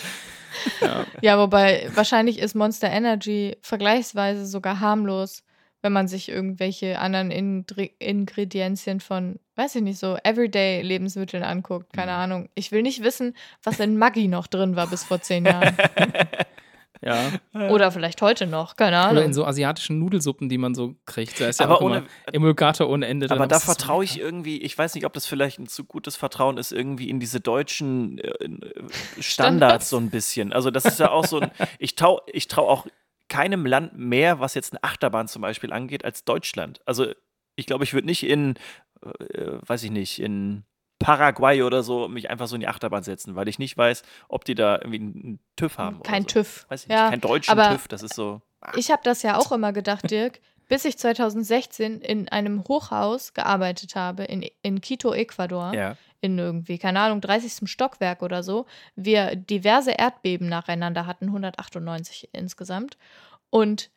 [1.22, 5.42] Ja, wobei wahrscheinlich ist Monster Energy vergleichsweise sogar harmlos,
[5.82, 11.92] wenn man sich irgendwelche anderen Indri- Ingredienzien von, weiß ich nicht, so Everyday-Lebensmitteln anguckt.
[11.92, 12.18] Keine Mhm.
[12.18, 12.48] Ahnung.
[12.54, 15.76] Ich will nicht wissen, was in Maggi noch drin war bis vor zehn Jahren.
[17.00, 17.30] Ja.
[17.70, 18.76] Oder vielleicht heute noch.
[18.76, 19.24] Keine Oder Ahnung.
[19.24, 21.40] in so asiatischen Nudelsuppen, die man so kriegt.
[21.40, 23.30] Da ist ja Aber auch immer ohne- Emulgator ohne Ende.
[23.30, 26.58] Aber da vertraue ich irgendwie, ich weiß nicht, ob das vielleicht ein zu gutes Vertrauen
[26.58, 28.58] ist, irgendwie in diese deutschen äh, äh,
[29.20, 30.52] Standards so ein bisschen.
[30.52, 32.86] Also das ist ja auch so ein, ich traue ich trau auch
[33.28, 36.80] keinem Land mehr, was jetzt eine Achterbahn zum Beispiel angeht, als Deutschland.
[36.86, 37.12] Also
[37.56, 38.54] ich glaube, ich würde nicht in,
[39.02, 40.64] äh, weiß ich nicht, in
[40.98, 44.44] Paraguay oder so mich einfach so in die Achterbahn setzen, weil ich nicht weiß, ob
[44.44, 46.02] die da irgendwie einen TÜV haben.
[46.02, 46.40] Kein oder so.
[46.40, 46.66] TÜV.
[46.68, 48.40] Weiß ich Ja, nicht, keinen deutschen aber- TÜV, das ist so.
[48.76, 53.94] Ich habe das ja auch immer gedacht, Dirk, bis ich 2016 in einem Hochhaus gearbeitet
[53.94, 55.72] habe, in, in Quito, Ecuador.
[55.74, 55.96] Ja.
[56.20, 57.70] in irgendwie, keine Ahnung, 30.
[57.70, 62.98] Stockwerk oder so, wir diverse Erdbeben nacheinander hatten, 198 insgesamt.
[63.50, 63.90] Und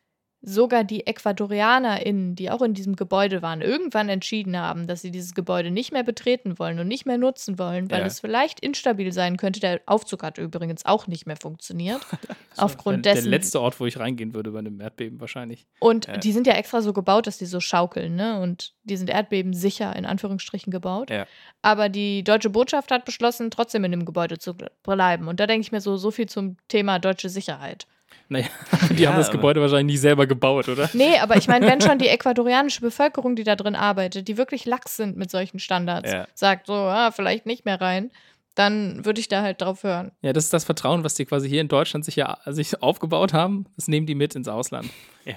[0.44, 5.34] sogar die EcuadorianerInnen, die auch in diesem Gebäude waren, irgendwann entschieden haben, dass sie dieses
[5.34, 8.06] Gebäude nicht mehr betreten wollen und nicht mehr nutzen wollen, weil Ja.
[8.06, 9.60] es vielleicht instabil sein könnte.
[9.60, 12.00] Der Aufzug hat übrigens auch nicht mehr funktioniert.
[12.52, 13.30] Das aufgrund wär dessen.
[13.30, 15.66] Der letzte Ort, wo ich reingehen würde bei einem Erdbeben wahrscheinlich.
[15.78, 16.18] Und Ja.
[16.18, 18.40] die sind ja extra so gebaut, dass die so schaukeln, ne?
[18.40, 21.08] Und die sind erdbebensicher in Anführungsstrichen gebaut.
[21.10, 21.26] Ja.
[21.62, 25.28] Aber die deutsche Botschaft hat beschlossen, trotzdem in dem Gebäude zu bleiben.
[25.28, 27.86] Und da denke ich mir so, so viel zum Thema deutsche Sicherheit.
[28.28, 28.46] Naja,
[28.90, 30.88] die Ja, haben das aber- Gebäude wahrscheinlich nicht selber gebaut, oder?
[30.94, 34.64] Nee, aber ich meine, wenn schon die ecuadorianische Bevölkerung, die da drin arbeitet, die wirklich
[34.64, 36.26] lax sind mit solchen Standards, Ja.
[36.34, 38.10] sagt so, ah, vielleicht nicht mehr rein,
[38.54, 40.12] dann würde ich da halt drauf hören.
[40.20, 43.32] Ja, das ist das Vertrauen, was die quasi hier in Deutschland sich ja sich aufgebaut
[43.32, 43.64] haben.
[43.76, 44.88] Das nehmen die mit ins Ausland.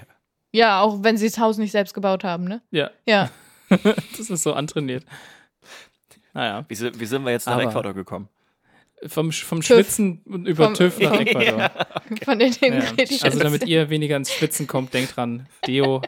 [0.52, 2.62] Ja, auch wenn sie das Haus nicht selbst gebaut haben, ne?
[2.72, 3.30] Ja, Ja.
[4.18, 5.04] das ist so antrainiert.
[6.34, 8.30] Naja, Wie, si- wie sind wir jetzt nach Aber- Ecuador gekommen?
[9.08, 9.66] Vom, vom TÜV.
[9.78, 11.72] Schwitzen und über Vom- TÜV nach Ecuador.
[12.24, 12.68] Von den Ja.
[12.68, 13.24] Ingredienzen.
[13.24, 16.02] Also damit ihr weniger ins Schwitzen kommt, denkt dran, Deo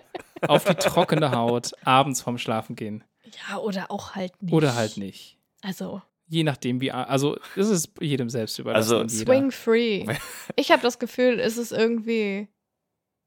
[0.47, 3.03] auf die trockene Haut, abends vorm Schlafen gehen.
[3.49, 4.53] ja, oder auch halt nicht.
[4.53, 5.37] Oder halt nicht.
[5.61, 6.91] Also, Je nachdem, wie.
[6.91, 8.95] Also, es ist jedem selbst überlassen.
[8.97, 10.05] Also, swing free.
[10.55, 12.47] Ich habe das Gefühl, es ist irgendwie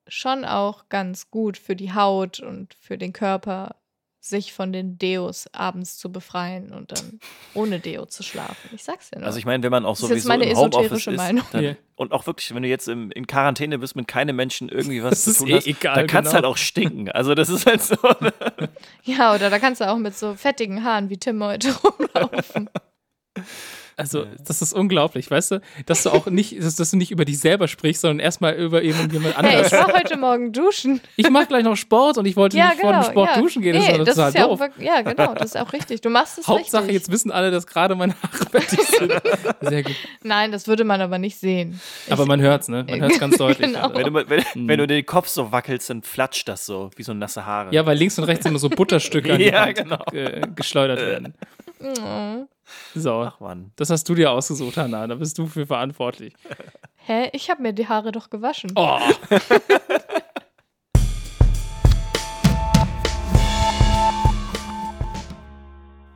[0.07, 3.77] schon auch ganz gut für die Haut und für den Körper,
[4.23, 7.21] sich von den Deos abends zu befreien und dann
[7.55, 8.71] ohne Deo zu schlafen.
[8.75, 9.27] Ich sag's dir nur.
[9.27, 11.45] Also ich meine, wenn man auch Das ist sowieso meine im Homeoffice esoterische ist, Meinung.
[11.53, 11.75] dann, Ja.
[11.97, 15.11] und auch wirklich, wenn du jetzt im, in Quarantäne bist, mit keinem Menschen irgendwie was
[15.11, 16.35] Das zu ist tun eh hast, egal, dann kannst genau.
[16.35, 17.11] halt auch stinken.
[17.11, 17.97] Also das ist halt so.
[19.05, 22.69] ja, oder da kannst du auch mit so fettigen Haaren wie Tim heute rumlaufen.
[24.01, 25.61] Also, das ist unglaublich, weißt du?
[25.87, 28.83] Dass du auch nicht, dass, dass du nicht über dich selber sprichst, sondern erstmal über
[28.83, 29.67] jemand Hey, anderes.
[29.67, 31.01] ich war heute Morgen duschen.
[31.17, 33.03] ich mache gleich noch Sport und ich wollte Ja, nicht vor genau.
[33.05, 33.41] dem Sport ja.
[33.43, 33.75] duschen gehen.
[33.75, 34.61] Das nee, ist doch das total ist ja, auch doof.
[34.61, 36.01] wirklich, ja, genau, das ist auch richtig.
[36.01, 36.95] Du machst es Hauptsache, richtig.
[36.97, 39.13] jetzt wissen alle, dass gerade meine Haare dir sind.
[39.61, 39.95] Sehr gut.
[40.23, 41.79] Nein, das würde man aber nicht sehen.
[42.09, 42.87] Aber man hört's, ne?
[42.89, 43.73] Man hört's ganz deutlich.
[43.73, 43.93] Genau.
[43.95, 44.69] Wenn du, wenn, Mhm.
[44.69, 47.73] wenn du den Kopf so wackelst, dann flatscht das so, wie so nasse Haare.
[47.75, 50.03] Ja, weil links und rechts immer so Butterstücke an die Ja, Hand genau.
[50.11, 51.35] ge geschleudert werden.
[51.83, 52.47] Oh.
[52.95, 53.73] So, Ach Mann.
[53.77, 55.07] das hast du dir ausgesucht, Hannah.
[55.07, 56.35] Da bist du für verantwortlich.
[56.97, 57.31] Hä?
[57.33, 58.73] Ich habe mir die Haare doch gewaschen.
[58.77, 58.99] Oh.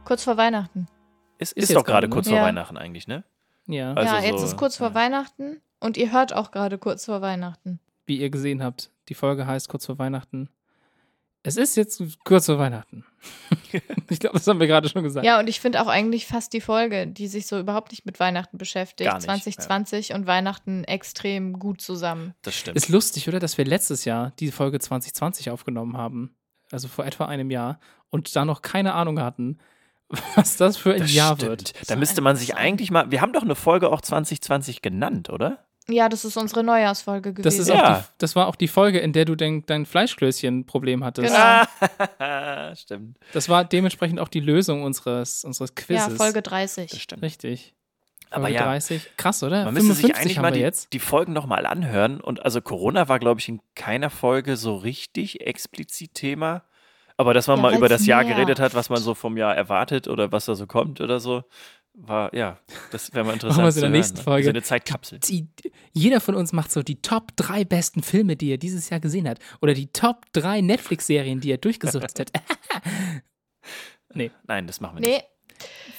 [0.04, 0.86] Kurz vor Weihnachten.
[1.38, 2.30] Ist, Ist ist, doch gerade kurz ne?
[2.32, 2.44] vor Ja.
[2.46, 3.24] Weihnachten eigentlich, ne?
[3.66, 7.06] Ja, Also ja, jetzt so- ist kurz vor Weihnachten und ihr hört auch gerade kurz
[7.06, 7.80] vor Weihnachten.
[8.06, 10.50] wie ihr gesehen habt, die Folge heißt kurz vor Weihnachten.
[11.46, 13.04] Es ist jetzt kurz vor Weihnachten.
[14.08, 15.26] ich glaube, das haben wir gerade schon gesagt.
[15.26, 18.18] Ja, und ich finde auch eigentlich fast die Folge, die sich so überhaupt nicht mit
[18.18, 22.34] Weihnachten beschäftigt, Gar nicht, 2020 und Weihnachten extrem gut zusammen.
[22.40, 22.78] Das stimmt.
[22.78, 23.40] Ist lustig, oder?
[23.40, 26.34] Dass wir letztes Jahr die Folge 2020 aufgenommen haben.
[26.70, 27.78] Also vor etwa einem Jahr.
[28.08, 29.58] Und da noch keine Ahnung hatten,
[30.36, 31.50] was das für ein das Jahr stimmt.
[31.50, 31.90] wird.
[31.90, 33.10] Da müsste man sich eigentlich mal.
[33.10, 35.66] Wir haben doch eine Folge auch 2020 genannt, oder?
[35.88, 37.42] Ja, das ist unsere Neujahrsfolge gewesen.
[37.42, 37.96] Das, ist Ja.
[37.96, 41.28] auch die, das war auch die Folge, in der du dein, dein Fleischklößchen-Problem hattest.
[41.34, 41.64] Genau.
[42.18, 43.18] Ah, stimmt.
[43.32, 46.08] Das war dementsprechend auch die Lösung unseres, unseres Quizzes.
[46.08, 46.90] ja, Folge 30.
[46.90, 47.22] Das stimmt.
[47.22, 47.74] Richtig.
[48.30, 48.64] Aber Folge ja.
[48.64, 49.10] 30.
[49.16, 49.64] Krass, oder?
[49.64, 50.92] Man müsste sich 55 eigentlich mal wir die, jetzt.
[50.92, 52.20] die Folgen nochmal anhören.
[52.20, 56.62] Und also Corona war, glaube ich, in keiner Folge so richtig explizit Thema.
[57.16, 59.54] Aber dass man Ja, mal über das Jahr geredet hat, was man so vom Jahr
[59.54, 61.44] erwartet oder was da so kommt oder so,
[61.96, 62.58] war, ja,
[62.90, 63.62] das wäre mal interessant.
[63.64, 64.22] wir es in der hören, nächsten ne?
[64.24, 64.44] Folge.
[64.44, 65.20] So eine Zeitkapsel.
[65.20, 65.48] Die,
[65.92, 69.28] jeder von uns macht so die Top 3 besten Filme, die er dieses Jahr gesehen
[69.28, 69.38] hat.
[69.62, 72.32] Oder die Top 3 Netflix-Serien, die er durchgesucht hat.
[74.14, 75.28] Nein, das machen wir Nee, nicht.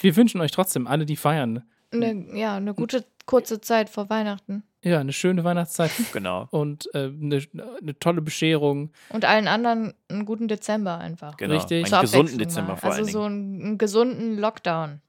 [0.02, 4.62] Wir wünschen euch trotzdem, alle, die feiern, ne, ja, eine gute kurze Zeit vor Weihnachten.
[4.82, 6.46] ja, eine schöne Weihnachtszeit Genau.
[6.50, 7.42] und äh, eine,
[7.80, 8.92] eine tolle Bescherung.
[9.08, 11.36] Und allen anderen einen guten Dezember einfach.
[11.36, 11.54] genau.
[11.56, 11.78] Richtig.
[11.78, 12.76] Einen Zur gesunden Dezember mal.
[12.76, 15.00] vor Also allen so einen, einen gesunden Lockdown.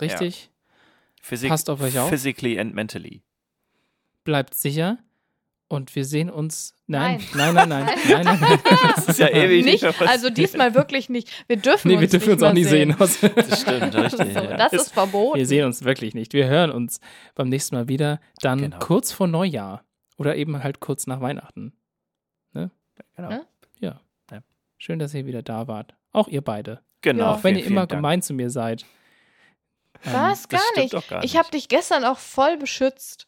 [0.00, 0.50] Richtig?
[1.20, 2.08] Physik passt auf euch auf.
[2.10, 3.22] Physically and mentally.
[4.24, 4.98] Bleibt sicher.
[5.68, 6.74] Und wir sehen uns.
[6.86, 7.54] Nein, Nein.
[7.54, 8.38] nein, nein, nein, nein, nein.
[8.40, 8.58] nein.
[8.96, 11.30] Das ist ja ewig Nicht, also diesmal wirklich nicht.
[11.48, 12.94] Wir dürfen Nee, uns wir dürfen nicht uns auch nie sehen.
[12.98, 13.16] Das
[13.60, 14.34] stimmt, richtig.
[14.34, 14.56] So, ja.
[14.58, 15.38] das ist verboten.
[15.38, 16.34] Wir sehen uns wirklich nicht.
[16.34, 17.00] Wir hören uns
[17.34, 18.20] beim nächsten Mal wieder.
[18.40, 18.78] Dann Genau.
[18.80, 19.82] kurz vor Neujahr.
[20.18, 21.72] Oder eben halt kurz nach Weihnachten.
[22.52, 22.68] genau.
[23.30, 23.46] Ne?
[23.80, 24.00] Ja.
[24.30, 24.40] Ja.
[24.76, 25.94] Schön, dass ihr wieder da wart.
[26.12, 26.80] Auch ihr beide.
[27.00, 27.24] genau.
[27.24, 27.32] Ja.
[27.32, 27.90] Auch wenn vielen, ihr immer vielen Dank.
[27.90, 28.84] gemein zu mir seid.
[30.04, 30.48] Ähm, Was?
[30.48, 31.08] Gar das stimmt nicht.
[31.08, 31.54] gar Ich habe nicht.
[31.54, 33.26] dich gestern auch voll beschützt.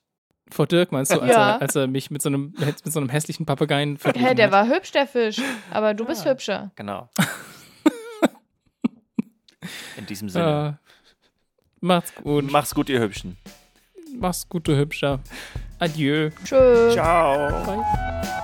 [0.50, 1.50] Vor Dirk meinst du, als, Ja.
[1.56, 4.46] er, als er mich mit so einem, mit so einem hässlichen Papageien verglichen Hä, der
[4.46, 4.52] hat?
[4.52, 5.40] war hübsch, der Fisch.
[5.72, 6.30] Aber du bist Ja.
[6.32, 6.70] hübscher.
[6.76, 7.08] Genau.
[9.96, 10.44] In diesem Sinne.
[10.44, 10.78] Ja.
[11.80, 12.50] Macht's gut.
[12.50, 13.36] Mach's gut, ihr Hübschen.
[14.14, 15.18] Mach's gut, du Hübscher.
[15.78, 16.30] Adieu.
[16.44, 16.92] Tschö.
[16.92, 17.48] Ciao.
[17.64, 18.35] Bye.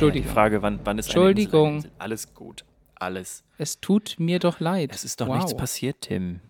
[0.00, 0.10] Her.
[0.12, 0.32] Die Entschuldigung.
[0.32, 1.66] Frage, wann, wann ist Entschuldigung.
[1.66, 1.90] Eine Insel?
[1.98, 2.64] Alles gut.
[2.94, 3.44] Alles.
[3.58, 4.90] Es tut mir doch leid.
[4.92, 5.36] Es ist doch wow.
[5.36, 6.40] nichts passiert, Tim.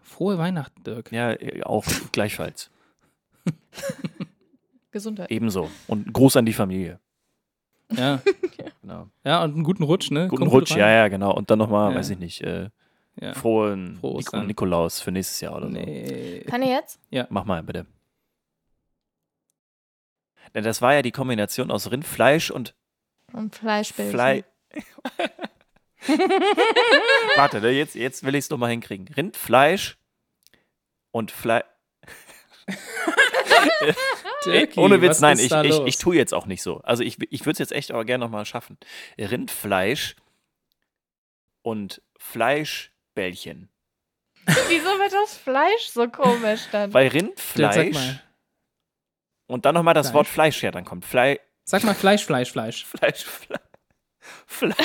[0.00, 1.10] Frohe Weihnachten, Dirk.
[1.12, 2.70] Ja, äh, auch gleichfalls.
[4.90, 5.30] Gesundheit.
[5.30, 5.70] Ebenso.
[5.88, 7.00] Und Gruß an die Familie.
[7.96, 8.20] Ja.
[8.82, 9.06] Genau.
[9.22, 10.26] ja, und einen guten Rutsch, ne?
[10.26, 11.32] Guten Kommt Rutsch, ja, ja, genau.
[11.32, 11.98] Und dann nochmal, Ja.
[11.98, 12.70] weiß ich nicht, äh,
[13.20, 13.32] ja.
[13.34, 14.46] frohen Frohe Nik.
[14.48, 15.72] Nikolaus für nächstes Jahr oder so.
[15.72, 16.42] Nee.
[16.48, 16.98] Kann ich jetzt?
[17.30, 17.86] Mach mal, bitte.
[20.52, 22.74] Denn das war ja die Kombination aus Rindfleisch und
[23.32, 24.12] Und Fleischbällchen.
[24.12, 24.44] Fleisch.
[27.36, 29.08] Warte, ne, jetzt, jetzt will ich es nochmal hinkriegen.
[29.08, 29.96] Rindfleisch
[31.10, 31.64] und Fleisch.
[34.44, 36.80] Dirki, Ohne Witz, nein, ich, ich, ich tue jetzt auch nicht so.
[36.82, 38.78] Also ich, ich würde es jetzt echt aber gerne nochmal schaffen.
[39.18, 40.16] Rindfleisch
[41.62, 43.68] und Fleischbällchen.
[44.46, 46.94] Wieso wird das Fleisch so komisch dann?
[46.94, 48.20] Weil Rindfleisch
[49.46, 50.14] und dann nochmal das Fleisch.
[50.14, 51.04] Wort Fleisch ja dann kommt.
[51.04, 52.84] Fleisch, Sag mal Fleisch, Fleisch, Fleisch.
[52.98, 53.60] Fleisch, Fleisch.
[54.46, 54.76] Fleisch,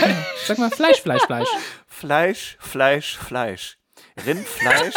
[0.47, 1.49] Sag mal Fleisch, Fleisch, Fleisch.
[1.87, 3.77] Fleisch, Fleisch, Fleisch.
[4.25, 4.95] Rindfleisch